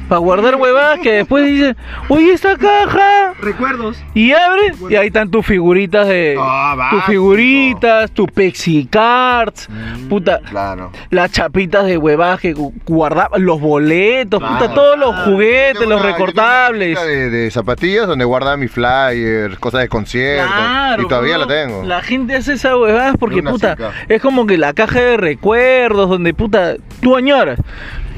[0.07, 1.75] para guardar huevadas que después dice,
[2.07, 4.01] "Oye, esta caja." Recuerdos.
[4.13, 9.67] Y abre y ahí están tus figuritas de Ah, tus figuritas, tus Pepsi Cards,
[10.09, 10.91] puta, Claro.
[11.09, 14.73] las chapitas de huevadas que gu- guardaba, los boletos, puta, Claro.
[14.73, 16.94] todos los juguetes, Yo tengo los recortables.
[17.03, 20.51] De, de zapatillas donde guardaba mis flyers, cosas de conciertos.
[20.51, 21.83] Claro, y todavía la tengo.
[21.83, 23.75] La gente hace esas huevadas porque, puta,
[24.07, 27.59] es como que la caja de recuerdos donde, puta, tú añoras.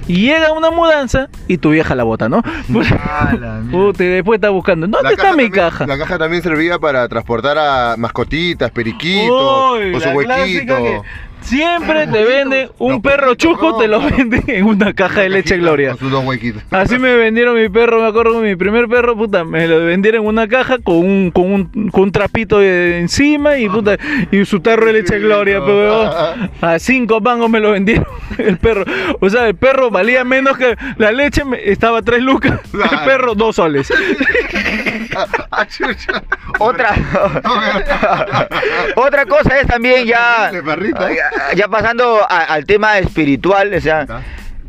[0.09, 2.41] Y llega una mudanza y tu vieja la bota, ¿no?
[3.71, 4.87] Puta, y después está buscando.
[4.87, 5.85] ¿Dónde La está mi también- caja?
[5.85, 11.03] La caja también servía para transportar a mascotitas, periquitos, Uy, o su huequito.
[11.47, 15.89] Siempre te vende un perro chusco, te lo venden en una caja de leche Gloria.
[15.91, 16.61] Con sus dos huequitos.
[16.71, 20.27] Así me vendieron mi perro, me acuerdo mi primer perro, puta, me lo vendieron en
[20.27, 23.97] una caja con un, con un, con un trapito de- encima y puta,
[24.31, 28.05] y su tarro de leche gloria, pero weón, a cinco mangos me lo vendieron
[28.37, 28.83] el perro.
[29.21, 33.55] O sea, el perro valía menos que la leche, estaba tres lucas, el perro dos
[33.55, 33.91] soles.
[35.17, 35.65] Ah.
[36.59, 36.95] Otra,
[38.95, 40.49] otra cosa es también ya,
[41.15, 44.05] ya, ya pasando a- al tema espiritual, o sea,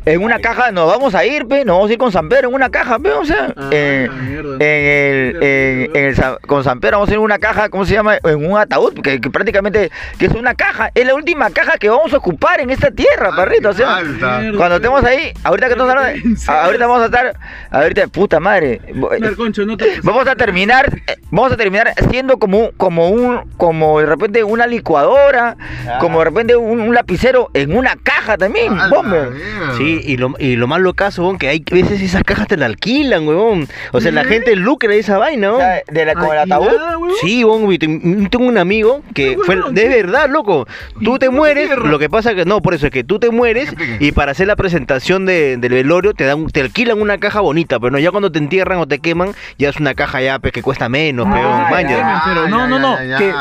[0.05, 2.49] en una caja nos vamos a ir, pe, nos vamos a ir con San Pedro
[2.49, 4.55] en una caja, pe, o sea, Ah, en, mierda.
[4.55, 7.69] en el, en, en el San- con San Pedro vamos a ir en una caja,
[7.69, 8.17] ¿cómo se llama?
[8.23, 11.89] En un ataúd, que, que prácticamente que es una caja, es la última caja que
[11.89, 14.39] vamos a ocupar en esta tierra, perrito, o sea, Alta.
[14.39, 14.57] Mierda.
[14.57, 17.33] cuando estemos ahí, ahorita que estamos hablando, ahorita vamos a estar,
[17.71, 18.81] ahorita, puta madre,
[19.19, 23.41] Narconcho, no te- Vamos a terminar, eh, vamos a terminar siendo como un, como un,
[23.57, 25.55] como de repente una licuadora,
[25.99, 29.29] como de repente un, un lapicero en una caja también, bomber.
[29.31, 29.73] mierda.
[30.03, 33.27] Y lo, y lo más locazo, weón, que hay veces esas cajas te la alquilan,
[33.27, 33.67] weón.
[33.91, 35.59] O sea, la gente lucra de esa vaina, weón.
[35.61, 36.69] sea, de la, con el ataúd.
[37.21, 37.87] Sí, weón, y te-
[38.29, 39.87] tengo un amigo que fue, de ¿qué?
[39.89, 40.67] verdad, loco.
[41.03, 43.73] Tú te mueres, lo que pasa que no, por eso es que tú te mueres
[43.99, 47.79] y para hacer la presentación de- del velorio te dan, te alquilan una caja bonita,
[47.79, 50.53] pero no, ya cuando te entierran o te queman, ya es una caja ya pues,
[50.53, 51.97] que cuesta menos, Ah, pero ya, maña.
[51.97, 52.21] ya.
[52.25, 53.33] pero no, ya, no, no, ya, ya, que-.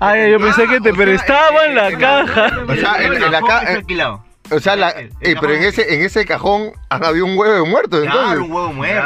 [0.00, 2.50] Ay, yo pensé que te o sea, prestaba en la caja.
[2.68, 3.84] O sea, en, en la ca- en-
[4.50, 8.02] o sea, la- eh, pero en ese, en ese cajón había un huevo de muerto,
[8.02, 8.38] entonces.
[8.40, 9.02] huevo muerto.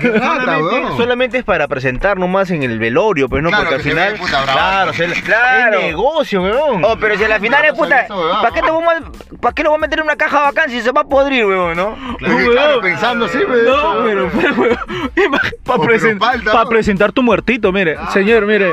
[0.00, 0.96] Qué rata, solamente, weón.
[0.96, 4.14] solamente es para presentar nomás en el velorio, pues no, Claro, porque al final.
[4.14, 5.78] puta claro, se- Claro.
[5.78, 6.84] es negocio, weón.
[6.84, 8.40] Oh, pero si a la final es puta, weón.
[8.40, 10.70] ¿para qué, te vamos a- ¿para qué lo voy a meter en una caja bacán
[10.70, 11.96] si se va a podrir, weón, no?
[12.18, 13.64] Claro, claro, pensando así, pues.
[13.64, 16.68] No, pero para Oh, pero falta, ¿no?
[16.68, 18.72] presentar tu muertito, mire, señor, mire,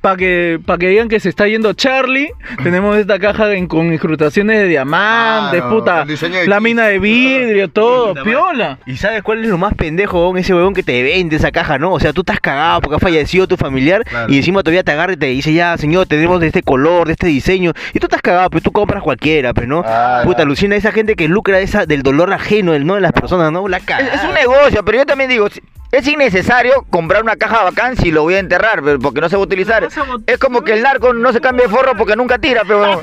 [0.00, 3.92] para que para que digan que se está yendo Charlie, tenemos esta caja en- con
[3.92, 8.78] incrustaciones de diamantes, Claro, puta, el de lámina de vidrio, todo, piola.
[8.86, 10.38] ¿Y sabes cuál es lo más pendejo, weón?
[10.38, 11.92] Ese weón que te vende esa caja, ¿no?
[11.92, 14.32] O sea, tú estás cagado porque ha fallecido tu familiar Claro.
[14.32, 17.12] y encima todavía te agarra y te dice, ya, señor, tenemos de este color, de
[17.12, 17.72] este diseño.
[17.92, 19.82] Y tú estás cagado, pero tú compras cualquiera, pues, ¿no?
[19.86, 23.00] Ah, Puta, alucina esa gente que lucra de esa, del dolor ajeno, del no de
[23.00, 23.66] las personas, ¿no?
[23.68, 24.14] La Es, caga.
[24.14, 25.46] es un negocio, pero yo también digo,
[25.92, 29.36] es innecesario comprar una caja bacán si lo voy a enterrar, pero porque no se
[29.36, 29.86] va a utilizar.
[30.26, 33.02] Es como que el narco no se cambia de forro porque nunca tira, pero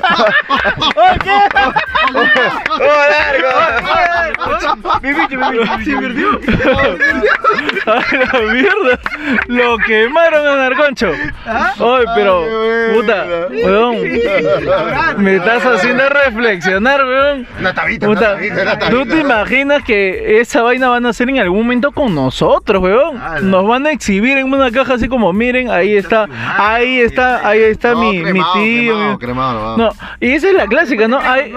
[2.12, 2.69] Valeu!
[2.80, 5.00] ¡Oh, narco!
[5.02, 6.40] Mi bicho, mi bicho, se invirtió.
[7.86, 9.00] Ay, la mierda.
[9.48, 11.12] Lo quemaron a Narconcho.
[11.46, 12.44] Ay, pero,
[12.94, 13.96] puta, weón.
[15.18, 17.46] Me estás haciendo reflexionar, weón.
[17.58, 21.28] Una tabita, Puta, una tabita, una ¿tú te imaginas que esa vaina van a hacer
[21.28, 23.18] en algún momento con nosotros, weón?
[23.20, 23.40] Ala.
[23.40, 26.26] Nos van a exhibir en una caja así como, miren, ahí está,
[26.58, 28.94] ahí está, ahí está No, mi, mi cremado, tío.
[28.94, 29.76] cremado, cremado.
[29.76, 29.90] No,
[30.20, 31.18] y esa es la clásica, ¿no?
[31.20, 31.54] Hay-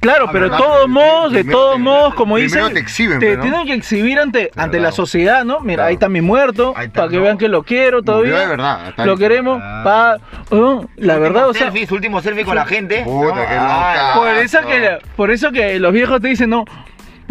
[0.00, 3.42] Claro, pero de todos modos, de todos modos, como dicen, te exhiben, te no.
[3.42, 5.60] tienen que exhibir ante, ante la sociedad, ¿no?
[5.60, 5.88] Mira, Claro.
[5.88, 7.22] ahí está mi muerto, Ahí está, para que ¿no?
[7.22, 8.38] vean que lo quiero todavía.
[8.40, 10.18] de verdad, está lo queremos, pa,
[10.50, 13.02] weón, la verdad, o sea, selfie, su último selfie con la gente.
[13.04, 14.20] Puta, qué Ah, loca.
[14.20, 16.64] por eso que, por eso que los viejos te dicen, no,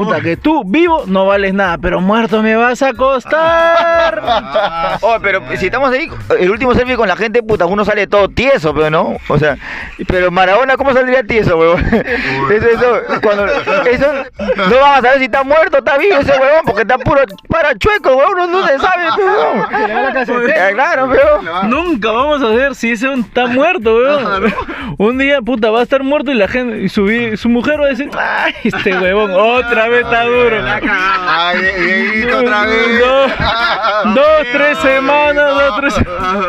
[0.06, 4.22] puta, que tú vivo no vales nada, pero muerto me vas a costar.
[5.02, 6.08] Oh, pero si estamos ahí,
[6.40, 9.18] el último selfie con la gente, puta, uno sale todo tieso, pero no.
[9.28, 9.58] O sea,
[10.08, 11.82] pero Maradona, ¿cómo saldría tieso, huevón?
[12.52, 14.08] Eso, eso, cuando, eso,
[14.58, 17.22] no vamos a saber si está muerto o está vivo ese huevón, porque está puro
[17.48, 20.50] para chueco, huevón, no, no se sabe, huevón.
[20.50, 21.64] Eh, Claro, pero.
[21.64, 24.54] Nunca vamos a ver si ese está muerto, weón.
[24.98, 27.86] Un día, puta, va a estar muerto y la gente, y su, su mujer va
[27.86, 30.58] a decir, ay, este huevón, otra vez está duro.
[30.90, 33.00] Ay, Dieguito, otra vez.
[33.00, 33.32] Dos,
[34.16, 35.96] dos, tres semanas, dos, tres,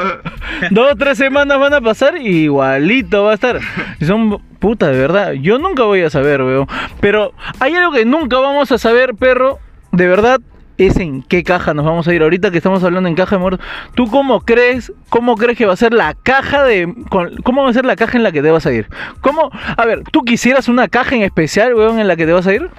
[0.70, 3.58] dos, tres semanas van a pasar y igualito va a estar.
[4.00, 5.32] Y son puta, de verdad.
[5.32, 6.66] Yo nunca voy a saber, weón.
[7.00, 9.58] Pero hay algo que nunca vamos a saber, perro,
[9.92, 10.40] de verdad.
[10.78, 13.40] Es en qué caja nos vamos a ir ahorita que estamos hablando en caja de
[13.40, 13.64] muertos.
[13.94, 17.70] ¿Tú cómo crees, cómo crees que va a ser la caja de, con- cómo va
[17.70, 18.88] a ser la caja en la que te vas a ir?
[19.20, 22.46] ¿Cómo, a ver, tú quisieras una caja en especial, weón, en la que te vas
[22.46, 22.70] a ir?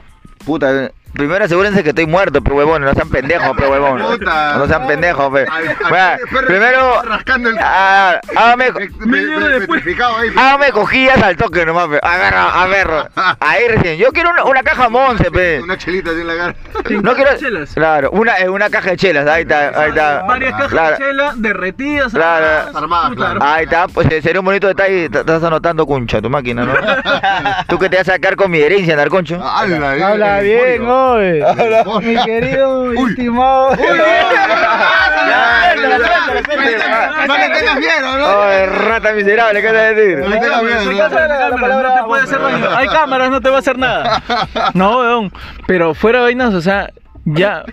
[0.45, 4.01] Puta, primero asegúrense que estoy muerto, pero huevón, no sean pendejos, pero huevón.
[4.19, 4.57] Puta.
[4.57, 5.45] No sean pendejos, pe.
[6.47, 8.71] Primero, está rascando el- ah, hágame,
[10.35, 11.99] hágame cogillas al toque nomás, pe.
[12.01, 13.09] Agarra, agarra.
[13.39, 13.97] Ahí recién.
[13.97, 15.61] Yo quiero una, una caja Monse, pe.
[15.61, 16.55] Una chelita así en la cara.
[17.03, 17.37] No quiero.
[17.37, 17.73] chelas?
[17.73, 20.23] Claro, una, eh, una caja de chelas, ahí está, ahí está.
[20.23, 22.11] Varias cajas de chela derretidas.
[22.13, 22.77] Claro.
[22.77, 23.13] armadas.
[23.15, 23.39] Claro.
[23.43, 25.05] Ahí está, pues eh, sería un bonito detalle.
[25.05, 26.73] Estás anotando, concha, tu máquina, ¿no?
[27.67, 29.41] Tú que te vas a sacar con mi herencia, Narconcho.
[29.43, 30.03] Habla bien.
[30.03, 30.45] Habla el
[31.11, 31.43] oye.
[32.01, 33.09] Mi querido Uy.
[33.09, 33.75] estimado.
[37.27, 38.41] No le tengas miedo, ¿no?
[38.43, 40.17] Ay, rata miserable, ¿qué vas a decir?
[40.19, 42.69] No le tengas miedo, no te puede hacer daño.
[42.75, 44.21] Hay cámaras, no te va a hacer nada.
[44.73, 45.31] No, weón.
[45.67, 46.89] Pero fuera de vainas, o sea,
[47.25, 47.63] ya,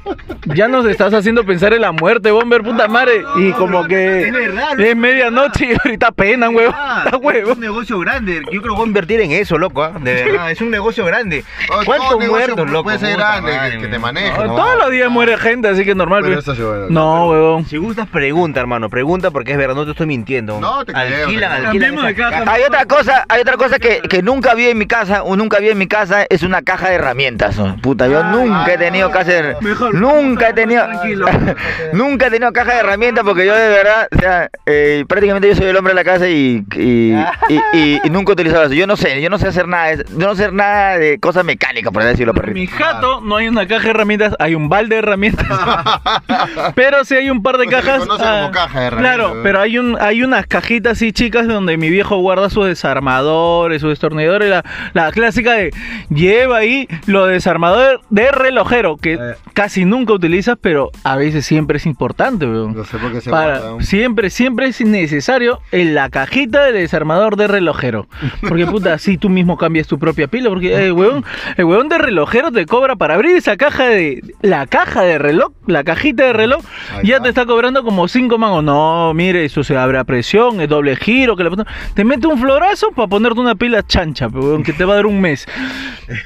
[0.46, 3.24] ya nos estás haciendo pensar en la muerte, bomber, puta madre.
[3.36, 6.74] Y como que Es es medianoche y ahorita penan, weón.
[7.04, 8.42] Está es un negocio grande.
[8.52, 9.82] Yo creo que voy a invertir en eso, loco.
[9.82, 9.92] ¿ah?
[10.00, 11.44] De verdad, es un negocio grande.
[11.70, 12.84] Oh, ¿Cuántos negocio muertos, loco?
[12.84, 14.38] Puede ser grande, madre, que- que te maneje.
[14.38, 14.54] No, ¿no?
[14.56, 16.20] Todos los días muere gente, así que normal.
[16.20, 16.40] Bueno, pe.
[16.42, 17.64] eso sí, bueno, No, weón.
[17.66, 18.88] Si gustas, pregunta, hermano.
[18.88, 20.60] Pregunta porque es verdad, no te estoy mintiendo.
[20.60, 22.02] No, te Alquilan, creo.
[22.02, 22.52] de esa caja.
[22.52, 25.58] Hay otra cosa, hay otra cosa que, que nunca vi en mi casa, o nunca
[25.58, 27.56] vi en mi casa, es una caja de herramientas.
[27.82, 30.85] Puta, yo nunca he tenido caja de Mejor, nunca he tenido
[31.92, 35.55] nunca he tenido caja de herramientas porque yo de verdad, o sea, eh, prácticamente yo
[35.55, 37.14] soy el hombre de la casa y, y,
[37.48, 38.74] y- y- y nunca he utilizado eso.
[38.74, 41.44] Yo no sé, yo no sé hacer nada, yo no sé hacer nada de cosas
[41.44, 44.94] mecánicas, por decirlo, En mi jato no hay una caja de herramientas, hay un balde
[44.96, 45.46] de herramientas.
[46.74, 47.98] pero sí hay un par de se le cajas.
[48.00, 51.76] conoce como caja de herramientas, Claro, pero hay un hay unas cajitas así chicas donde
[51.76, 55.70] mi viejo guarda sus desarmadores, sus destornilladores, la, la clásica de
[56.09, 59.29] lleva ahí lo desarmador de relojero que Eh.
[59.52, 62.74] Casi nunca utilizas, pero a veces siempre es importante, weón.
[62.74, 67.36] No sé por qué se Para, siempre, siempre es necesario en la cajita del desarmador
[67.36, 68.08] de relojero.
[68.48, 70.48] Porque puta, así tú mismo cambias tu propia pila.
[70.50, 71.24] Porque el huevón,
[71.56, 74.22] el huevón de relojero te cobra para abrir esa caja de.
[74.42, 76.62] La caja de reloj, la cajita de reloj,
[76.92, 78.64] Ahí ya te está cobrando como 5 mangos.
[78.64, 81.36] No, mire, eso se abre a presión, es doble giro.
[81.36, 84.94] que la- Te mete un florazo para ponerte una pila chancha, huevón, que te va
[84.94, 85.46] a dar un mes.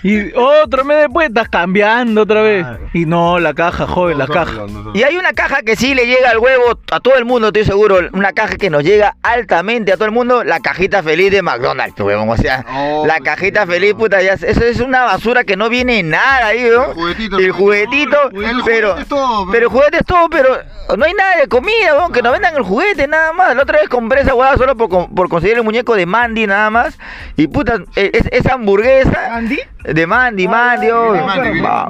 [0.03, 2.67] Y otro mes después estás cambiando otra vez.
[2.95, 4.53] Y no, la caja, joven, la No caja.
[4.69, 7.49] no Y hay una caja que sí le llega al huevo a todo el mundo,
[7.49, 7.99] estoy seguro.
[8.13, 10.45] Una caja que nos llega altamente a todo el mundo.
[10.45, 12.31] La cajita feliz de McDonald's, huevón.
[12.31, 13.99] O sea, Oh, la cajita feliz, no.
[13.99, 16.85] puta, ya, eso es una basura que no viene nada ahí, ¿no?
[16.87, 18.59] El juguetito, El el juguetito, juguetito.
[18.59, 20.59] El pero, juguete es todo, pero el juguete es todo, pero
[20.97, 23.57] no hay nada de comida, weón, que nos vendan el juguete, nada más.
[23.57, 26.71] La otra vez compré esa huevada solo por, por conseguir el muñeco de Mandy, nada
[26.71, 26.97] más.
[27.37, 29.59] Y puta, e- es- esa hamburguesa ¿Andy?
[29.83, 31.89] de Mandy, Mandy, oh, de Mandy, va-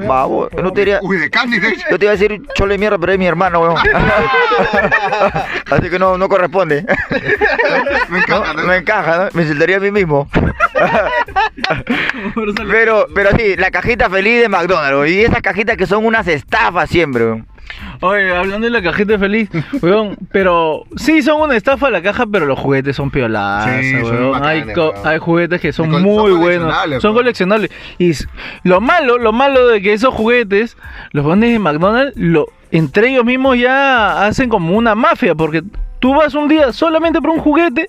[1.02, 1.76] Uy, de Candy, de.
[1.90, 3.76] Yo te iba a decir cholo de mierda, pero es mi hermano, weón.
[5.70, 6.84] Así que no, no corresponde.
[8.08, 8.68] Me encanta, No, ¿no?
[8.68, 9.28] me encaja, ¿no?
[9.32, 10.28] Me insultaría a mí mismo.
[12.70, 15.08] pero, pero sí, la cajita feliz de McDonald's, weón.
[15.08, 17.46] Y esas cajitas que son unas estafas siempre, weón.
[18.00, 19.48] Oye, hablando de la cajita feliz,
[19.82, 24.02] weón, pero sí son una estafa la caja, pero los juguetes son piolazos, Sí, son
[24.04, 24.44] weón.
[24.44, 25.06] hay, bacanes, co- weón.
[25.08, 27.22] hay juguetes que son Y muy son buenos, coleccionables, son weón.
[27.22, 27.70] coleccionables.
[27.98, 28.26] Y s-
[28.62, 30.76] lo malo, lo malo de que esos juguetes,
[31.12, 35.62] los pones de McDonald's, lo, entre ellos mismos ya hacen como una mafia, porque
[36.04, 37.88] tú vas un día solamente por un juguete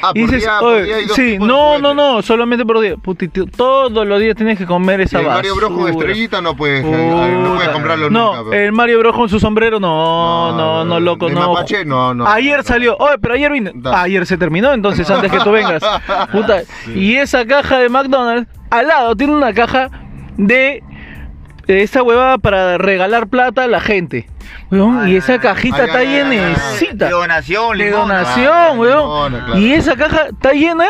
[0.00, 1.96] Ah, y dices, día- por "Oye, día hay dos sí, no, no, juguetes".
[1.96, 2.94] no, solamente por día.
[2.96, 6.54] Puti, tío, todos los días tienes que comer esa el Mario Bros con estrellita no
[6.54, 8.50] puedes, no comprarlo No, nunca.
[8.50, 11.54] pero- el Mario Bros con su sombrero, no, no, no, loco, no.
[11.54, 12.24] mapache, no, no.
[12.28, 13.72] Ayer salió, oye, pero ayer vine.
[13.74, 14.02] Da.
[14.02, 15.82] Ayer se terminó, entonces antes que tú vengas.
[16.30, 16.62] Puta.
[16.94, 19.90] Y esa caja de McDonald's, al lado tiene una caja
[20.36, 20.84] de
[21.66, 24.28] esa huevada para regalar plata a la gente.
[24.70, 27.04] Weón, y esa cajita ay, está ay, llenecita.
[27.06, 29.00] De donación, De donación, weón.
[29.32, 29.60] limona, claro.
[29.60, 30.86] Y esa caja está llena.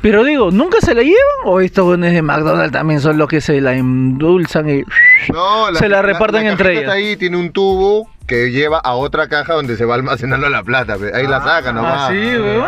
[0.00, 1.16] Pero digo, ¿nunca se la llevan?
[1.46, 4.82] ¿O estos buenos de McDonald's también son los que se la endulzan y...
[5.32, 6.82] No, Se la reparten entre cajita ellas.
[6.82, 10.62] está ahí tiene un tubo que lleva a otra caja donde se va almacenando la
[10.62, 10.96] plata.
[10.96, 11.10] pe.
[11.14, 11.94] Ahí la sacan nomás.
[11.94, 12.64] Ah, sí, weón.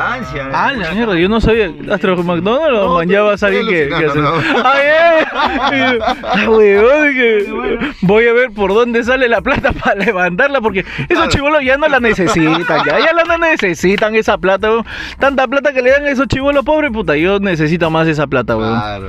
[0.53, 1.71] Ah, la mierda, yo no sabía.
[1.91, 4.33] ¿Hasta los McDonald's o manjabas a alguien que, que hace- no.
[4.65, 5.27] Ay, eh.
[6.23, 11.29] Ah, weón, que voy a ver por dónde sale la plata para levantarla porque esos
[11.29, 14.85] chivolos ya no la necesitan, ya, ya la no necesitan esa plata, weón.
[15.19, 18.57] Tanta plata que le dan a esos chivolos pobres, puta, yo necesito más esa plata,
[18.57, 18.79] weón.
[18.79, 19.07] Claro.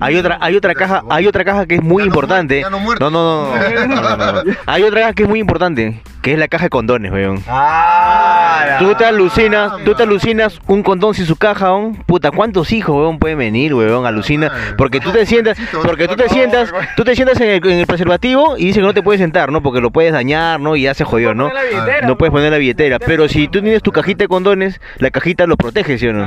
[0.00, 2.62] Hay otra, hay otra caja, hay otra caja que es muy Ya no importante.
[2.70, 3.54] no, no, no.
[4.66, 5.85] Hay otra caja que es muy importante,
[6.26, 7.40] que es la caja de condones, weón.
[7.46, 8.35] Ah,
[8.78, 11.96] Tú te alucinas, tú te alucinas un condón sin su caja, weón.
[12.06, 14.06] Puta, ¿cuántos hijos, weón, pueden venir, weón?
[14.06, 14.50] Alucina.
[14.76, 17.86] Porque tú te sientas, porque tú te sientas, tú te sientas en el, en el
[17.86, 19.62] preservativo y dice que no te puedes sentar, ¿no?
[19.62, 20.76] Porque lo puedes dañar, ¿no?
[20.76, 21.48] Y ya se jodió, ¿no?
[22.06, 22.98] No puedes poner la billetera.
[22.98, 26.26] Pero si tú tienes tu cajita de condones, la cajita lo protege, ¿sí o no?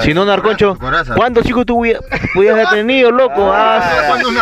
[0.00, 0.76] Si no, Narconcho.
[1.16, 1.82] ¿cuántos hijos tú
[2.34, 3.52] pudieras haber tenido, loco?
[3.52, 4.34] Ah, ¿Cuándo un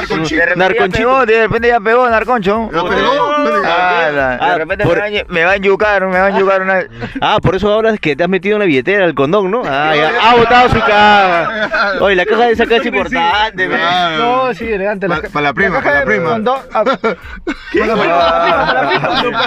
[0.58, 1.26] narconchito?
[1.26, 2.70] De repente ya pegó, de Narconcho.
[2.72, 3.32] ¿Ya pegó?
[3.64, 6.34] Ah, la- Ah, de repente por- me, van, a- me van a yucar, me van
[6.34, 6.80] a yucar una...
[7.20, 9.62] Ah, por eso ahora es que te has metido en la billetera el condón, ¿no?
[9.64, 10.10] Ah, ya.
[10.22, 11.92] Ha botado su caja.
[12.00, 13.76] Oye, la caja de esa caja es importante, ve.
[14.18, 15.08] No, sí, elegante.
[15.08, 16.40] Pa- pa' la prima, caja pa' la prima.
[16.74, 16.84] ah,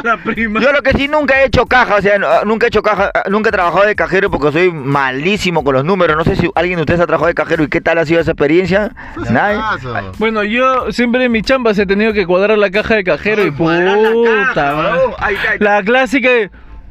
[0.04, 0.60] la prima.
[0.62, 3.50] Yo lo que sí nunca he hecho caja, o sea, nunca he hecho caja, nunca
[3.50, 6.18] he trabajado de cajero porque soy malísimo con los números.
[6.18, 8.22] No sé si alguien de ustedes ha trabajado de cajero y qué tal ha sido
[8.22, 8.92] esa experiencia.
[9.30, 9.60] Nadie.
[9.78, 9.94] Eso.
[10.18, 13.46] Bueno, yo siempre en mi chamba se he tenido que cuadrar la caja de cajero
[13.46, 15.02] y puta, madre.
[15.60, 16.50] La clásica de,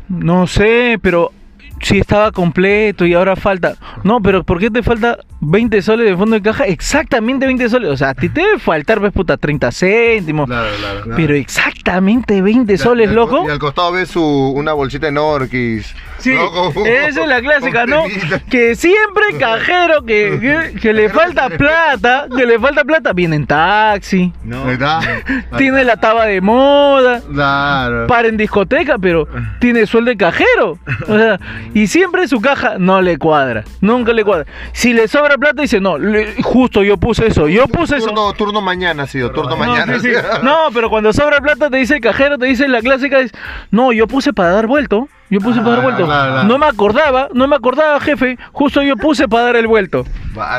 [0.08, 1.32] no sé, pero
[1.80, 3.74] si estaba completo y ahora falta.
[4.04, 6.64] No, pero ¿por qué te falta 20 soles de fondo de caja?
[6.64, 7.90] Exactamente 20 soles.
[7.90, 10.46] O sea, a ti te debe faltar, ves, puta, 30 céntimos.
[10.46, 11.12] Claro, claro.
[11.16, 13.44] Pero exactamente 20 soles, Y al- loco.
[13.46, 15.94] Y al costado ves su, una bolsita de Norquis.
[16.24, 16.50] Sí, ¿no?
[16.72, 18.02] Con- esa es la clásica, ¿no?
[18.50, 20.38] Que siempre cajero que,
[20.72, 24.32] que, que le falta plata, que le falta plata, viene en taxi,
[25.58, 28.06] tiene la taba de moda, Claro.
[28.06, 29.26] para en discoteca, pero
[29.60, 30.78] tiene sueldo de cajero.
[31.08, 31.38] O sea,
[31.74, 34.46] y siempre su caja no le cuadra, nunca le cuadra.
[34.72, 38.06] Si le sobra plata, dice, no, le- justo yo puse eso, yo puse eso.
[38.06, 39.98] Turno, turno mañana sido, turno No, mañana.
[39.98, 40.14] sí, sí.
[40.42, 43.32] No, pero cuando sobra plata te dice el cajero, te dice la clásica es,
[43.70, 46.04] no, yo puse para dar vuelto, yo puse para dar Ah, vuelto.
[46.06, 46.48] claro, claro.
[46.48, 50.04] No me acordaba, no me acordaba, jefe, justo yo puse para dar el vuelto.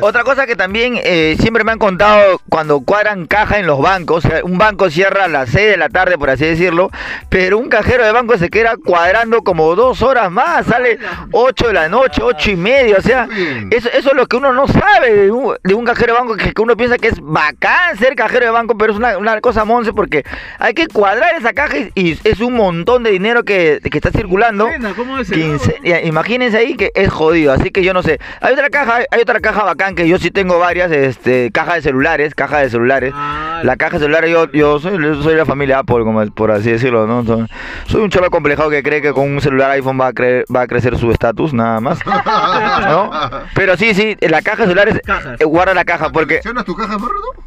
[0.02, 4.24] Otra cosa que también eh, siempre me han contado cuando cuadran caja en los bancos,
[4.24, 6.92] o sea, un banco cierra a las 6 de la tarde, por así decirlo,
[7.30, 10.98] pero un cajero de banco se queda cuadrando como dos horas más, sale
[11.32, 13.28] 8 de la noche, 8 y media, o sea,
[13.70, 16.38] eso, eso es lo que uno no sabe de un, de un cajero de banco,
[16.38, 19.42] que, que uno piensa que es bacán ser cajero de banco, pero es una, una
[19.42, 20.24] cosa monce porque
[20.58, 24.12] hay que cuadrar esa caja y, y es un montón de dinero que, que está
[24.12, 24.65] circulando.
[24.96, 28.20] ¿Cómo es Quince- imagínense ahí que es jodido, así que yo no sé.
[28.42, 31.82] Hay otra caja, hay otra caja bacán que yo sí tengo varias, este, caja de
[31.82, 33.12] celulares, caja de celulares.
[33.16, 36.52] Ah, La caja de celulares yo, yo soy, yo soy la familia Apple, como por
[36.52, 37.24] así decirlo, ¿no?
[37.26, 37.46] Soy,
[37.88, 40.62] soy un cholo complejado que cree que con un celular iPhone va a, cre- va
[40.62, 42.00] a crecer su estatus, nada más.
[42.88, 43.10] ¿No?
[43.54, 45.02] Pero sí, sí, la caja de celulares,
[45.40, 46.36] eh, guarda la caja porque...
[46.40, 46.98] ¿Coleccionas tu caja?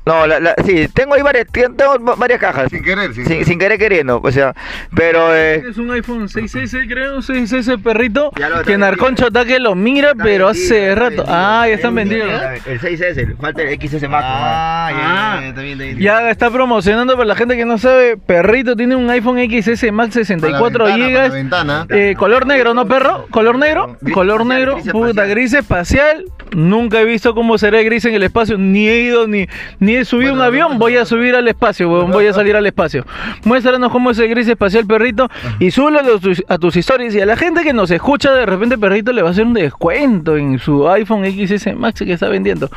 [0.06, 2.68] No, la, la- sí, tengo ahí varias, tengo varias cajas.
[2.70, 3.44] Sin querer, sin Sin, querer.
[3.44, 4.54] sin querer queriendo, o sea,
[4.94, 5.34] pero...
[5.34, 8.30] Eh, Es un iPhone 6S, creo, un 6S perrito.
[8.38, 11.24] Ya lo- que está Narconcho Ataque lo mira, pero hace rato.
[11.26, 12.28] Ah, ya están vendidos.
[12.66, 14.24] El 6S, falta el XS Max.
[14.26, 15.38] Ah, Ah.
[15.40, 15.98] ya, está bien, está bien.
[15.98, 18.16] Ya está promocionando para la gente que no sabe.
[18.16, 21.34] Perrito tiene un iPhone XS Max 64 Para la ventana, para la GB.
[21.34, 21.86] ventana.
[21.90, 23.26] Eh, color negro, ¿no, perro?
[23.30, 23.96] Color negro.
[24.00, 24.74] Gris Color espacial, negro.
[24.76, 25.30] gris Puta, espacial.
[25.30, 26.24] gris espacial.
[26.52, 28.56] Nunca he visto cómo será gris en el espacio.
[28.58, 29.46] Ni he ido, ni,
[29.80, 30.78] ni he subido un avión.
[30.78, 32.10] Voy a subir al espacio, weón.
[32.10, 33.04] Voy a salir al espacio.
[33.44, 35.28] Muéstranos cómo es el gris espacial, perrito.
[35.58, 37.14] Y súbelo a tus, a tus historias.
[37.14, 39.54] Y a la gente que nos escucha, de repente, perrito le va a hacer un
[39.54, 42.70] descuento en su iPhone XS Max que está vendiendo.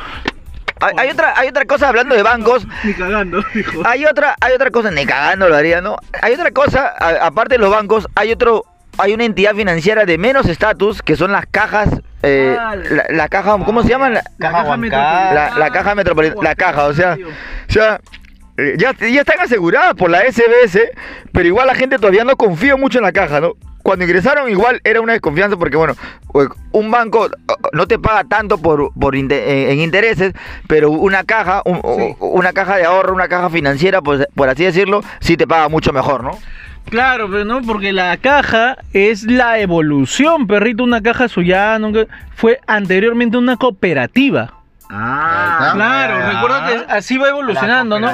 [0.80, 2.66] Hay, hay otra, hay otra cosa hablando de bancos.
[2.84, 3.82] Ni cagando, dijo.
[3.84, 5.96] Hay otra, hay otra cosa, ni cagando lo haría, ¿no?
[6.20, 8.64] Hay otra cosa, a- aparte de los bancos, hay otro,
[8.98, 11.88] hay una entidad financiera de menos estatus que son las cajas,
[12.24, 14.14] eh, Ah, la, la caja, ¿cómo se llaman?
[14.14, 15.34] La, Caja Huancayo.
[15.34, 17.16] la, la caja metropolitana, la caja, o sea,
[17.68, 18.00] o sea,
[18.58, 20.80] eh, ya, ya están aseguradas por la SBS,
[21.32, 23.52] pero igual la gente todavía no confía mucho en la caja, ¿no?
[23.82, 25.94] Cuando ingresaron igual era una desconfianza porque, bueno,
[26.28, 30.32] pues, un banco oh, no te paga tanto por, por inte- en en intereses,
[30.68, 32.14] pero una caja, un- Sí.
[32.20, 35.92] una caja de ahorro, una caja financiera, pues, por así decirlo, sí te paga mucho
[35.92, 36.38] mejor, ¿no?
[36.90, 40.82] Claro, pero no, porque la caja es la evolución, perrito.
[40.82, 44.54] Una caja suya nunca fue anteriormente una cooperativa.
[44.94, 48.08] Ah, Claro, recuerda que así va evolucionando, ¿no?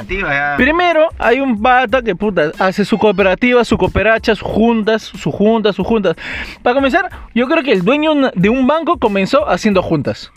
[0.57, 5.75] Primero hay un pata que puta hace su cooperativa, su cooperacha, sus juntas, sus juntas,
[5.75, 6.15] sus juntas.
[6.63, 10.31] Para comenzar, yo creo que el dueño de un banco comenzó haciendo juntas,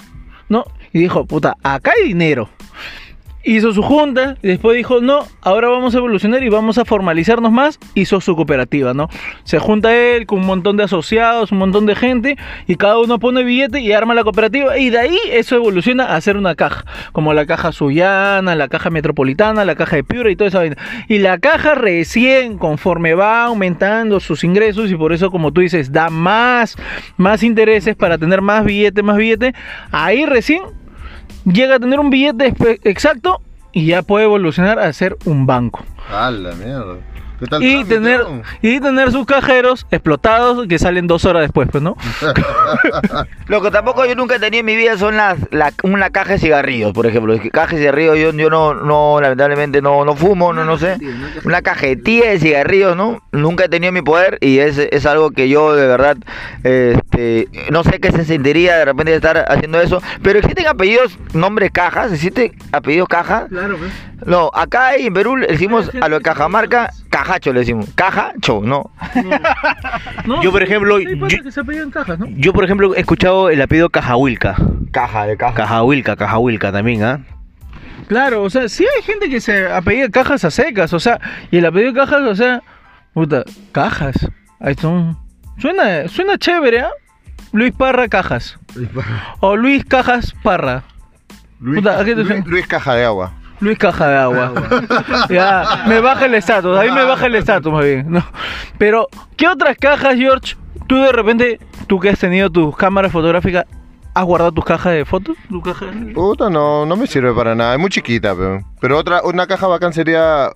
[0.50, 0.66] ¿no?
[0.94, 2.50] Y dijo, puta, acá hay dinero.
[3.44, 7.52] Hizo su junta y después dijo, no, ahora vamos a evolucionar y vamos a formalizarnos
[7.52, 7.80] más.
[7.96, 9.10] Hizo su cooperativa, ¿no?
[9.44, 12.38] Se junta él con un montón de asociados, un montón de gente
[12.68, 16.22] y cada uno pone billete y arma la cooperativa y de ahí eso evoluciona a
[16.22, 20.36] ser una caja, como la caja suyana, la caja metropolitana, la caja de Piura y
[20.36, 20.78] toda esa vaina.
[21.08, 25.92] Y la caja recién, conforme va aumentando sus ingresos y por eso como tú dices,
[25.92, 26.76] da más,
[27.18, 29.54] más intereses para tener más billete, más billete,
[29.92, 30.62] ahí recién
[31.46, 32.54] llega a tener un billete
[32.84, 35.84] exacto y ya puede evolucionar a ser un banco.
[36.10, 36.98] A la mierda.
[37.42, 38.42] ¿Qué tal Y trámite, tener, no?
[38.62, 41.98] y tener sus cajeros explotados que salen dos horas después, pues, ¿no?
[43.48, 46.34] Lo que tampoco yo nunca he tenido en mi vida son las la, una caja
[46.34, 47.36] de cigarrillos, por ejemplo.
[47.52, 51.00] Caja de cigarrillos yo, yo no, no, lamentablemente no, no fumo, no, no sé.
[51.44, 53.24] Una cajetilla de cigarrillos, ¿no?
[53.32, 56.18] Nunca he tenido en mi poder y es, es algo que yo de verdad,
[56.64, 60.00] este, no sé qué se sentiría de repente de estar haciendo eso.
[60.22, 63.48] Pero existen apellidos, nombres cajas, existe apellidos caja.
[63.50, 63.92] Claro, pues.
[64.26, 66.92] No, acá en Perú le decimos a lo de Cajamarca,
[67.32, 67.90] cajacho le decimos.
[67.96, 68.92] Cajacho, no.
[70.26, 72.28] No, Yo, por ejemplo, hay patas yo- que se apellidan cajas, ¿no?
[72.30, 74.56] Yo, por ejemplo, he escuchado el apellido Cajahuilca.
[74.92, 75.56] Caja de caja.
[75.56, 77.20] Cajahuilca, Cajahuilca también, ¿ah?
[78.08, 81.20] Claro, o sea, sí hay gente que se apellida cajas a secas, o sea,
[81.50, 82.62] y el apellido cajas, o sea,
[83.14, 84.16] puta, cajas.
[84.60, 85.18] Ahí son.
[85.58, 86.90] Suena, suena chévere, ¿ah?
[87.54, 88.58] Luis Parra Cajas.
[89.40, 90.84] O Luis Cajas Parra.
[91.60, 92.44] Luis, Puta, ¿a qué te Luis- suena?
[92.48, 93.34] Luis Caja de Agua.
[93.62, 94.54] Luis Caja de Agua.
[95.30, 98.12] ya, me baja el estatus, ahí me baja el estatus más bien.
[98.12, 98.26] ¿no?
[98.78, 99.08] Pero,
[99.38, 100.56] ¿qué otras cajas, George?
[100.88, 103.66] Tú de repente, tú que has tenido tus cámaras fotográficas,
[104.14, 105.38] ¿has guardado tus cajas de fotos?
[105.48, 105.86] ¿Tu caja?
[106.14, 107.74] Puta, no, no me sirve para nada.
[107.74, 108.62] Es muy chiquita, pero.
[108.80, 110.50] Pero otra, una caja bacán sería.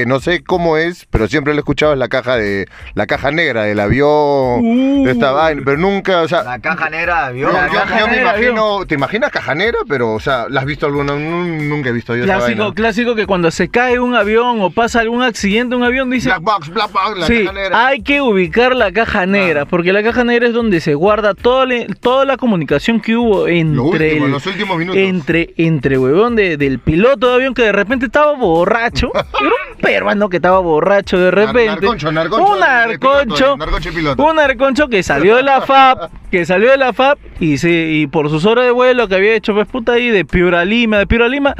[0.00, 2.66] Que no sé cómo es, pero siempre lo he escuchado, es la caja de.
[2.94, 4.08] La caja negra del avión.
[4.08, 5.04] Uh.
[5.04, 5.60] de esta vaina.
[5.62, 6.42] Pero nunca, o sea.
[6.42, 7.52] La caja negra de avión.
[7.52, 8.86] yo, me negra, imagino.
[8.86, 9.80] ¿Te imaginas caja negra?
[9.86, 11.12] Pero, o sea, ¿la has visto alguna?
[11.16, 12.74] Nu- Nunca he visto yo esa Clásico, vaina.
[12.74, 16.42] clásico que cuando se cae un avión o pasa algún accidente un avión dice Black
[16.42, 17.86] box, black box, la sí, caja negra.
[17.86, 21.66] hay que ubicar la caja negra, porque la caja negra es donde se guarda toda
[21.66, 25.00] la, toda la comunicación que hubo entre Lo último, el- los últimos minutos.
[25.00, 29.80] entre entre huevón de- del piloto de avión que de repente estaba borracho, era un
[29.92, 34.22] peruano que estaba borracho de repente, narconcho, narconcho un piloto.
[34.24, 38.06] un narconcho que salió de la FAP, que salió de la FAP y se y
[38.06, 40.98] por sus horas de vuelo que había hecho pues puta ahí de Piura a Lima,
[40.98, 41.54] de Piura a Lima,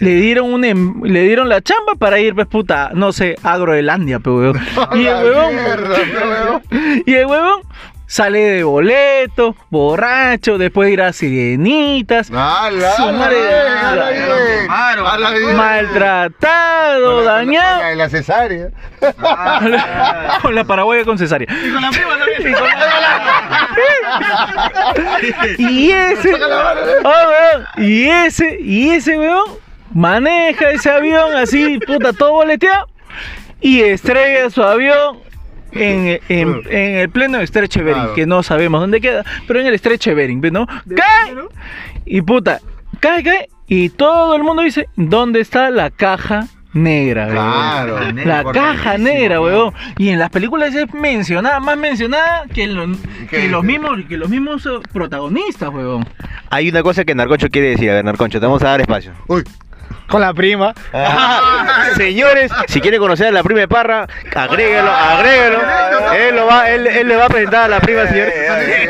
[0.00, 4.18] le dieron un em- le dieron la chamba para ir pues puta, no sé, Agroelandia,
[4.20, 4.60] pues huevón.
[4.90, 6.62] A Y el huevón.
[7.06, 7.60] y el huevón
[8.06, 12.30] sale de boleto, borracho, después irá a sirenitas,
[15.56, 17.76] maltratado, Con la- con la- dañado.
[17.76, 18.68] con la- la cesárea.
[20.42, 21.48] con la paraguaya con cesárea.
[21.50, 22.56] Y con la prima también.
[25.58, 26.34] Y ese,
[27.04, 29.44] oh, weón, y ese, y ese weón
[29.92, 32.88] maneja ese avión así, puta, todo boleteado
[33.60, 35.18] y estrella su avión
[35.72, 38.14] en, en- en el pleno estreche Bering, Claro.
[38.14, 40.66] que no sabemos dónde queda, pero en el estreche Bering, ¿no?
[40.66, 41.34] Cae
[42.04, 42.60] y puta,
[43.00, 47.34] cae, cae y todo el mundo dice, ¿dónde está la caja negra, weón?
[47.34, 48.00] Claro.
[48.24, 49.72] La caja negra, weón.
[49.98, 52.86] Y en las películas es mencionada, más mencionada que, lo-
[53.30, 56.06] que los mismos, que los mismos eh, protagonistas, weón.
[56.50, 57.90] Hay una cosa que Narconcho quiere decir.
[57.90, 59.12] A ver, Narconcho, te vamos a dar espacio.
[59.26, 59.42] Uy.
[60.08, 60.72] Con la prima.
[61.96, 65.58] Señores, si quieren conocer a la prima de Parra, agréguelo, agréguelo.
[66.14, 68.28] Él, lo va, él, él le va a presentar a la prima, señor.
[68.28, 68.88] Eh, eh.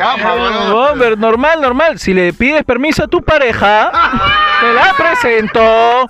[0.69, 1.99] No, normal, normal.
[1.99, 3.91] Si le pides permiso a tu pareja,
[4.61, 6.09] Te la presento.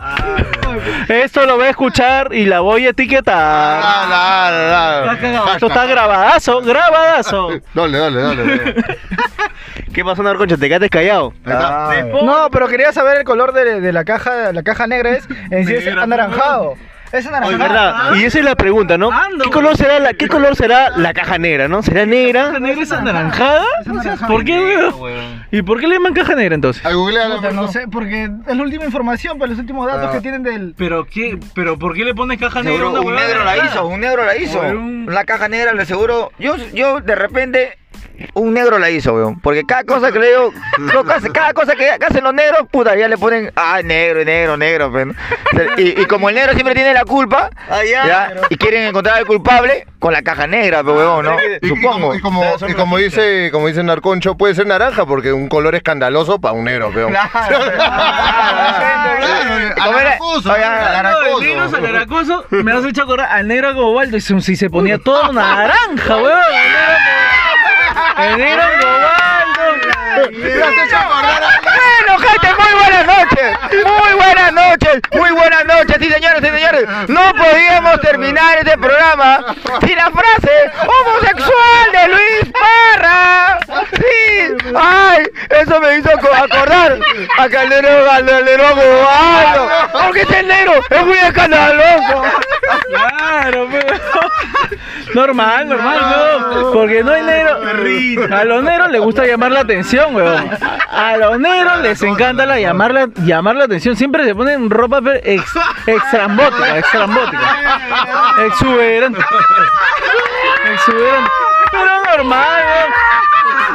[1.09, 3.82] Esto lo voy a escuchar y la voy a etiquetar.
[3.82, 5.12] Cagado.
[5.53, 7.49] Esto está grabadazo, grabadazo.
[7.74, 8.74] Dale, dale, dale.
[9.92, 10.59] ¿Qué pasó, Narconcho?
[10.59, 11.32] ¿Te quedaste callado?
[11.44, 12.05] Está.
[12.22, 14.53] No, pero quería saber el color de, de la caja.
[14.53, 16.74] La caja negra es, en sí es anaranjado.
[17.19, 18.14] Es Oye, verdad.
[18.17, 19.11] Y esa es la pregunta, ¿no?
[19.11, 21.83] Ando, ¿Qué color será la, qué color será la caja negra, no?
[21.83, 22.47] ¿Será negra?
[22.47, 23.64] ¿Caja negra es anaranjada?
[24.27, 25.47] ¿Por qué, weón?
[25.51, 26.85] ¿Y por qué le llaman caja negra entonces?
[26.85, 27.69] Ay, por no favor.
[27.73, 30.12] sé, porque es la última información, pero los últimos datos Ah.
[30.12, 30.75] que tienen del.
[30.77, 31.39] ¿Pero qué?
[31.55, 32.89] ¿Pero por qué le pones caja negra?
[32.89, 34.61] a Seguro una un negro la hizo, un negro la hizo.
[34.61, 36.33] Un- Una caja negra le seguro.
[36.39, 37.79] Yo, yo de repente.
[38.34, 39.40] Un negro la hizo, weón.
[39.40, 42.97] Porque cada cosa que le digo, no, cada, cada cosa que, hacen los negros, puta,
[42.97, 45.14] ya le ponen, ah, negro, negro, negro, ¿no?
[45.76, 47.51] y, y como el negro siempre tiene la culpa,
[48.07, 51.36] ya, y quieren encontrar al culpable con la caja negra, weón, ¿no?
[51.61, 51.90] Y, y Supongo.
[51.92, 55.74] como, y como, y como dice, como dice Narconcho, puede ser naranja porque un color
[55.74, 57.16] escandaloso para un negro, era-
[59.76, 60.57] Alaracoso,
[62.51, 65.32] No, me has hecho acordar al negro como Waldo y si si se ponía todo
[65.32, 66.40] naranja, weón.
[68.17, 68.62] El negro
[70.97, 73.59] Bueno, gente, muy buenas noches.
[73.85, 75.01] Muy buenas noches.
[75.12, 76.85] Muy buenas noches, sí, señores, sí, señores.
[77.09, 79.45] No podíamos terminar este programa
[79.85, 83.45] sin la frase homosexual de Luis Parra.
[84.75, 86.99] Ay, eso me hizo co- acordar
[87.39, 89.69] a Calderón, Calderón Gobaldo.
[90.05, 92.23] Porque ese negro es muy escandaloso.
[92.89, 93.97] Claro, pero...
[95.14, 95.99] Normal, normal,
[96.51, 96.73] weón.
[96.73, 98.37] Porque no hay negro.
[98.37, 100.51] A los negros les gusta llamar la atención, weón.
[100.91, 103.97] A los negros les encanta la llamar, la, llamar la atención.
[103.97, 105.45] Siempre se ponen ropa ex,
[105.87, 107.41] extrambótica, extrambótica.
[108.47, 109.21] Exuberante.
[110.73, 111.31] Exuberante.
[111.71, 112.62] Pero normal.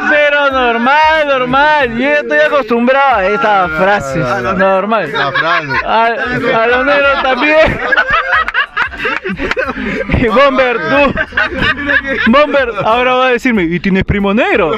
[0.10, 1.90] Pero normal, normal.
[1.92, 4.26] Yo ya estoy acostumbrado a estas frases.
[4.58, 5.12] Normal.
[5.12, 5.68] La frase.
[5.86, 7.80] A, a los negros también.
[10.20, 12.32] Y Bomber, tú.
[12.32, 14.72] Bomber, ahora va a decirme, ¿y tienes primo negro?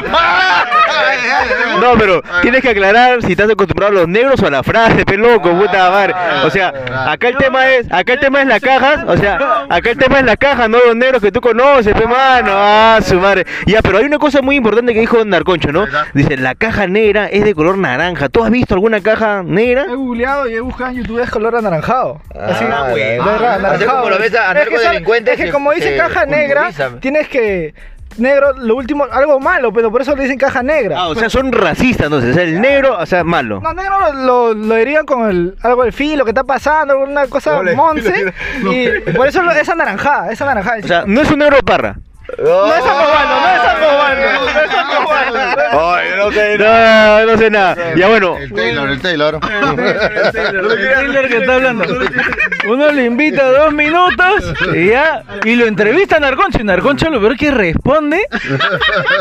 [1.82, 5.06] No, pero tienes que aclarar si estás acostumbrado a los negros o a la frase,
[5.06, 6.14] pe loco, puta madre.
[6.46, 6.74] O sea,
[7.12, 10.20] acá el tema es, acá el tema es la caja, o sea, acá el tema
[10.20, 12.52] es la caja, no los negros que tú conoces, pe mano.
[12.54, 13.46] Ah, su madre.
[13.66, 15.86] Ya, pero hay una cosa muy importante que dijo Narconcho, ¿no?
[16.14, 18.30] Dice, la caja negra es de color naranja.
[18.30, 19.86] ¿Tú has visto alguna caja negra?
[19.90, 22.22] He googleado y he buscado en YouTube es color anaranjado.
[22.40, 24.02] Así, Ah, de verdad, Así anaranjado.
[24.14, 27.28] Como lo ves a Es que narcodelincuentes Es que que como dice caja negra, tienes
[27.28, 27.74] que.
[28.16, 30.98] Negro, lo último, algo malo, pero por eso le dicen caja negra.
[31.00, 32.30] Ah, o sea, son racistas, entonces.
[32.30, 33.60] O sea, el negro, o sea, malo.
[33.60, 37.26] No, negro lo, lo, lo dirían con el, algo del filo que está pasando, alguna
[37.26, 38.32] cosa monce.
[38.72, 40.78] y por eso lo- es anaranjada, es anaranjada.
[40.84, 41.96] O sea, no es un negro de parra.
[42.38, 44.22] No es acobano, no es acobano,
[44.54, 45.40] no es acobano.
[45.72, 46.58] Ay, no sé.
[46.58, 47.96] No, no sé nada.
[47.96, 49.40] Ya bueno, El Taylor, el Taylor.
[49.44, 51.86] El Taylor que está hablando.
[52.68, 56.60] Uno le invita dos minutos y ya, y lo entrevista a Narconcho.
[56.62, 58.26] Y Narconcho lo peor que responde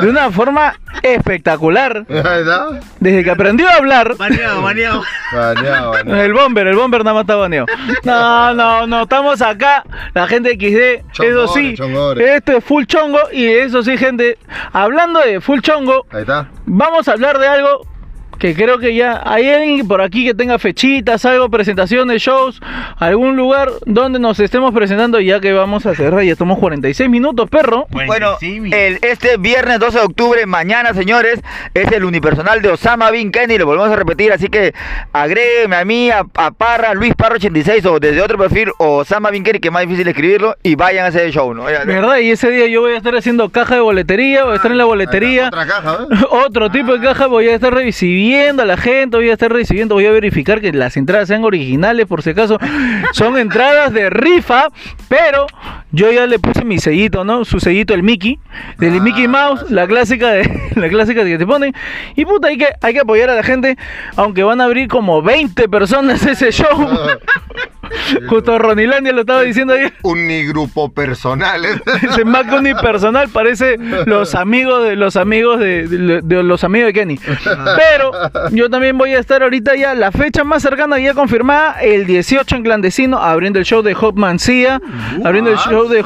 [0.00, 2.04] de una forma espectacular.
[3.00, 5.02] Desde que aprendió a hablar, Baneado, baneado.
[5.94, 7.66] el bomber, el bomber nada más está baneado.
[8.04, 9.82] No, no, no, estamos acá,
[10.14, 11.74] la gente de XD, eso sí,
[12.20, 14.38] esto es full chongo y eso sí, gente,
[14.72, 16.48] hablando de full chongo, Ahí está.
[16.66, 17.86] vamos a hablar de algo
[18.38, 22.60] que creo que ya hay alguien por aquí que tenga fechitas, algo, presentaciones, shows,
[22.98, 27.48] algún lugar donde nos estemos presentando, ya que vamos a cerrar, ya estamos 46 minutos,
[27.50, 27.86] perro.
[27.90, 31.40] Bueno, el, este viernes 12 de octubre, mañana, señores,
[31.74, 34.74] es el unipersonal de Osama Bin Kenny, lo volvemos a repetir, así que
[35.12, 39.30] agrégueme a mí, a, a Parra, Luis Parra 86 o desde otro perfil, o Osama
[39.30, 41.64] Bin Kenny, que es más difícil escribirlo, y vayan a ese show, ¿no?
[41.64, 42.18] ¿Verdad?
[42.18, 44.78] Y ese día yo voy a estar haciendo caja de boletería, voy a estar en
[44.78, 45.48] la boletería.
[45.48, 46.16] Otra caja, ¿eh?
[46.30, 49.94] Otro tipo de caja voy a estar recibiendo a la gente, voy a estar recibiendo,
[49.94, 52.58] voy a verificar que las entradas sean originales, por si acaso
[53.12, 54.68] son entradas de rifa,
[55.08, 55.46] pero
[55.90, 57.44] yo ya le puse mi sellito, ¿no?
[57.44, 58.38] Su sellito, el Mickey,
[58.78, 61.74] del Ah, Mickey Mouse, la clásica de la clásica que te ponen.
[62.16, 63.76] Y puta, hay que, hay que apoyar a la gente,
[64.16, 66.68] aunque van a abrir como 20 personas ese show.
[68.28, 69.92] Justo Ronilandia lo estaba diciendo ayer.
[70.02, 71.80] Unigrupo personal, ¿eh?
[72.02, 73.76] Ese Mac unipersonal parece
[74.06, 77.18] los amigos de los amigos de, de- de los amigos de Kenny.
[77.76, 78.12] Pero
[78.50, 82.56] yo también voy a estar ahorita ya, la fecha más cercana ya confirmada, el 18
[82.56, 84.80] en clandestino, abriendo el show de Hot Mancilla,
[85.24, 86.02] abriendo el show de.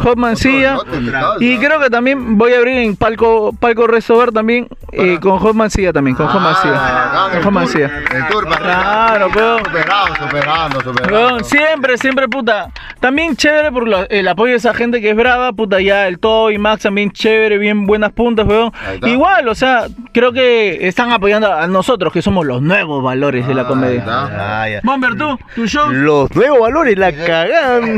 [0.77, 5.19] Otro invitado, Y creo que también voy a abrir en Palco, Palco Restobar también, eh,
[5.21, 6.75] con Hot Mancilla también, con Hot Mancilla.
[6.77, 7.87] Ah, Con.
[8.15, 9.59] El tour para Claro, pero...
[9.59, 11.45] Superando, superando, superando.
[11.45, 12.71] Siempre, siempre, puta.
[13.01, 16.59] También chévere por el apoyo de esa gente que es brava, puta, ya el Toy,
[16.59, 18.73] Max también chévere, bien buenas puntas, weón.
[18.87, 19.09] Ahí está.
[19.09, 23.55] Igual, o sea, creo que están apoyando a nosotros, que somos los nuevos valores de
[23.55, 24.05] la Ah, comedia.
[24.07, 24.81] Ah, ya.
[24.83, 25.91] Bomber, tú, tu show.
[25.93, 27.97] Los nuevos valores, la cagaron.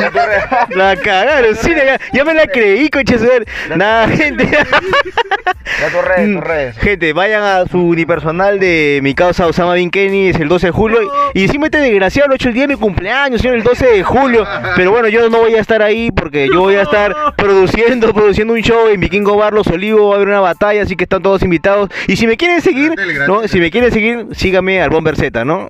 [0.75, 3.45] La cagaron, sí, la- ya me la creí, coche su madre.
[3.77, 4.49] Nada, gente.
[5.81, 6.79] Ya tus redes, tus redes.
[6.79, 10.71] Gente, vayan a su unipersonal de mi causa Osama Bin Kenny, es el 12 de
[10.73, 10.99] julio.
[11.35, 13.87] Y encima este desgraciado lo ha hecho el día de mi cumpleaños, señor, el 12
[13.87, 14.47] de julio.
[14.77, 18.55] Pero bueno, yo no voy a estar ahí porque yo voy a estar produciendo, produciendo
[18.55, 21.23] un show en Vikingo Bar Los Olivos, va a haber una batalla, así que están
[21.23, 21.91] todos invitados.
[22.07, 22.95] Y si me quieren seguir,
[23.27, 23.47] ¿no?
[23.47, 25.69] Si me quieren seguir, síganme al Bomber Z, ¿no?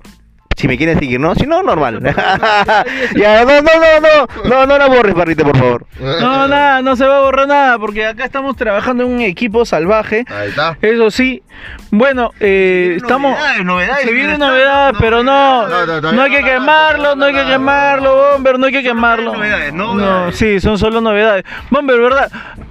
[0.59, 1.35] Si me quieren seguir, ¿no?
[1.35, 2.01] Si no, normal.
[3.15, 5.85] ya, no, no, no, no, no, no la borres, barrita, por favor.
[6.01, 9.63] No, nada, no se va a borrar nada, porque acá estamos trabajando en un equipo
[9.63, 10.25] salvaje.
[10.27, 10.77] Ahí está.
[10.81, 11.43] Eso sí,
[11.91, 13.37] bueno, eh, estamos...
[13.37, 14.05] Novedades, novedades.
[14.05, 17.45] Se viene novedad, pero no, No, no, todavía no hay que quemarlo, no hay que
[17.45, 19.33] quemarlo, Bomber, no hay que quemarlo.
[19.35, 21.45] novedades, No, sí, son solo novedades.
[21.69, 22.29] Bomber, ¿verdad?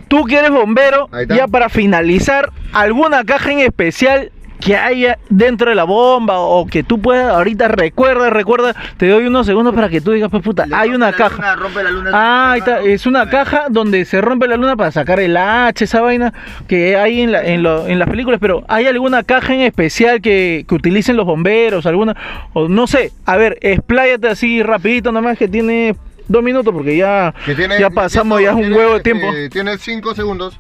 [0.09, 4.31] Tú que eres bombero, ya para finalizar, ¿alguna caja en especial
[4.61, 9.27] que haya dentro de la bomba o que tú puedas, ahorita recuerda, recuerda, te doy
[9.27, 11.55] unos segundos para que tú digas, pues puta, hay una caja.
[11.57, 12.11] rompe la luna.
[12.13, 12.81] Ah, ahí está.
[12.81, 16.33] Es una caja donde se rompe la luna para sacar el H, esa vaina
[16.67, 18.41] que hay en, la- en, lo- en las películas.
[18.41, 21.87] Pero ¿hay alguna caja en especial que, que utilicen los bomberos?
[21.87, 22.17] alguna
[22.53, 23.13] O no sé.
[23.27, 25.95] A ver, expláyate así rapidito nomás que tiene
[26.27, 29.27] dos minutos porque ya, tiene- ya pasamos ya un tiene, huevo de tiempo.
[29.33, 30.59] eh, tiene cinco segundos.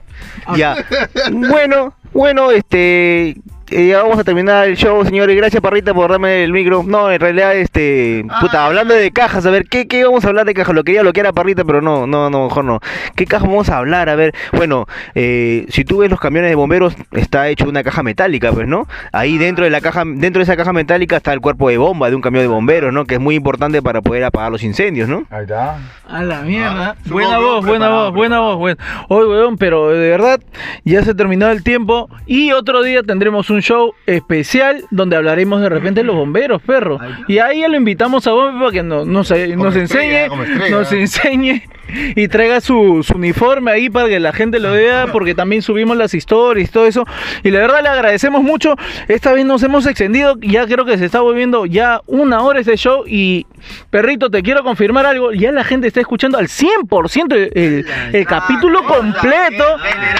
[0.56, 0.76] Ya.
[1.32, 3.36] Bueno, bueno, este.
[3.70, 5.36] Eh, ya vamos a terminar el show, señores.
[5.36, 6.82] Gracias, Parrita, por darme el micro.
[6.86, 8.24] No, en realidad, este.
[8.40, 10.74] Puta, hablando de cajas, a ver, ¿qué, qué vamos a hablar de cajas?
[10.74, 12.80] Lo quería lo que era Parrita, pero no, no, no, mejor no.
[13.16, 14.08] ¿Qué caja vamos a hablar?
[14.08, 18.02] A ver, bueno, eh, si tú ves los camiones de bomberos, está hecho una caja
[18.02, 18.86] metálica, pues, ¿no?
[19.12, 22.08] Ahí dentro de la caja, dentro de esa caja metálica está el cuerpo de bomba
[22.08, 23.04] de un camión de bomberos, ¿no?
[23.04, 25.24] Que es muy importante para poder apagar los incendios, ¿no?
[25.30, 25.78] Ahí está.
[26.08, 26.90] A la mierda.
[26.90, 28.56] Ah, buena voz, buena voz, buena voz.
[28.56, 28.78] Buena.
[29.08, 30.40] Oye, weón, pero de verdad
[30.84, 35.68] ya se terminó el tiempo y otro día tendremos un show especial donde hablaremos de
[35.68, 36.98] repente de los bomberos, perro.
[37.26, 40.70] Y ahí ya lo invitamos a Bombe para que no, nos, nos Como estrella, enseñe,
[40.70, 45.34] nos enseñe y traiga su, su uniforme ahí para que la gente lo vea porque
[45.34, 47.04] también subimos las historias y todo eso.
[47.42, 48.74] Y la verdad le agradecemos mucho.
[49.08, 52.76] Esta vez nos hemos extendido, ya creo que se está volviendo ya una hora este
[52.76, 53.46] show y
[53.90, 58.26] perrito, te quiero confirmar algo, ya la gente está escuchando al 100% el, el, el
[58.26, 59.64] capítulo completo.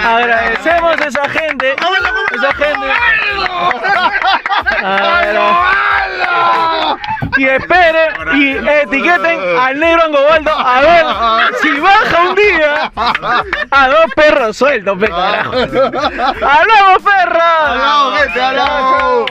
[0.03, 1.75] Agradecemos a esa gente.
[2.33, 2.87] Esa gente.
[4.81, 6.78] A ver,
[7.37, 11.05] Y esperen y etiqueten al negro Angobaldo a ver
[11.61, 12.91] si baja un día
[13.71, 15.53] a dos perros sueltos, pe carajo.
[15.53, 17.43] ¡Hablamos, perros!
[17.43, 18.41] ¡Hablamos, gente!
[18.41, 19.25] ¡Hablamos!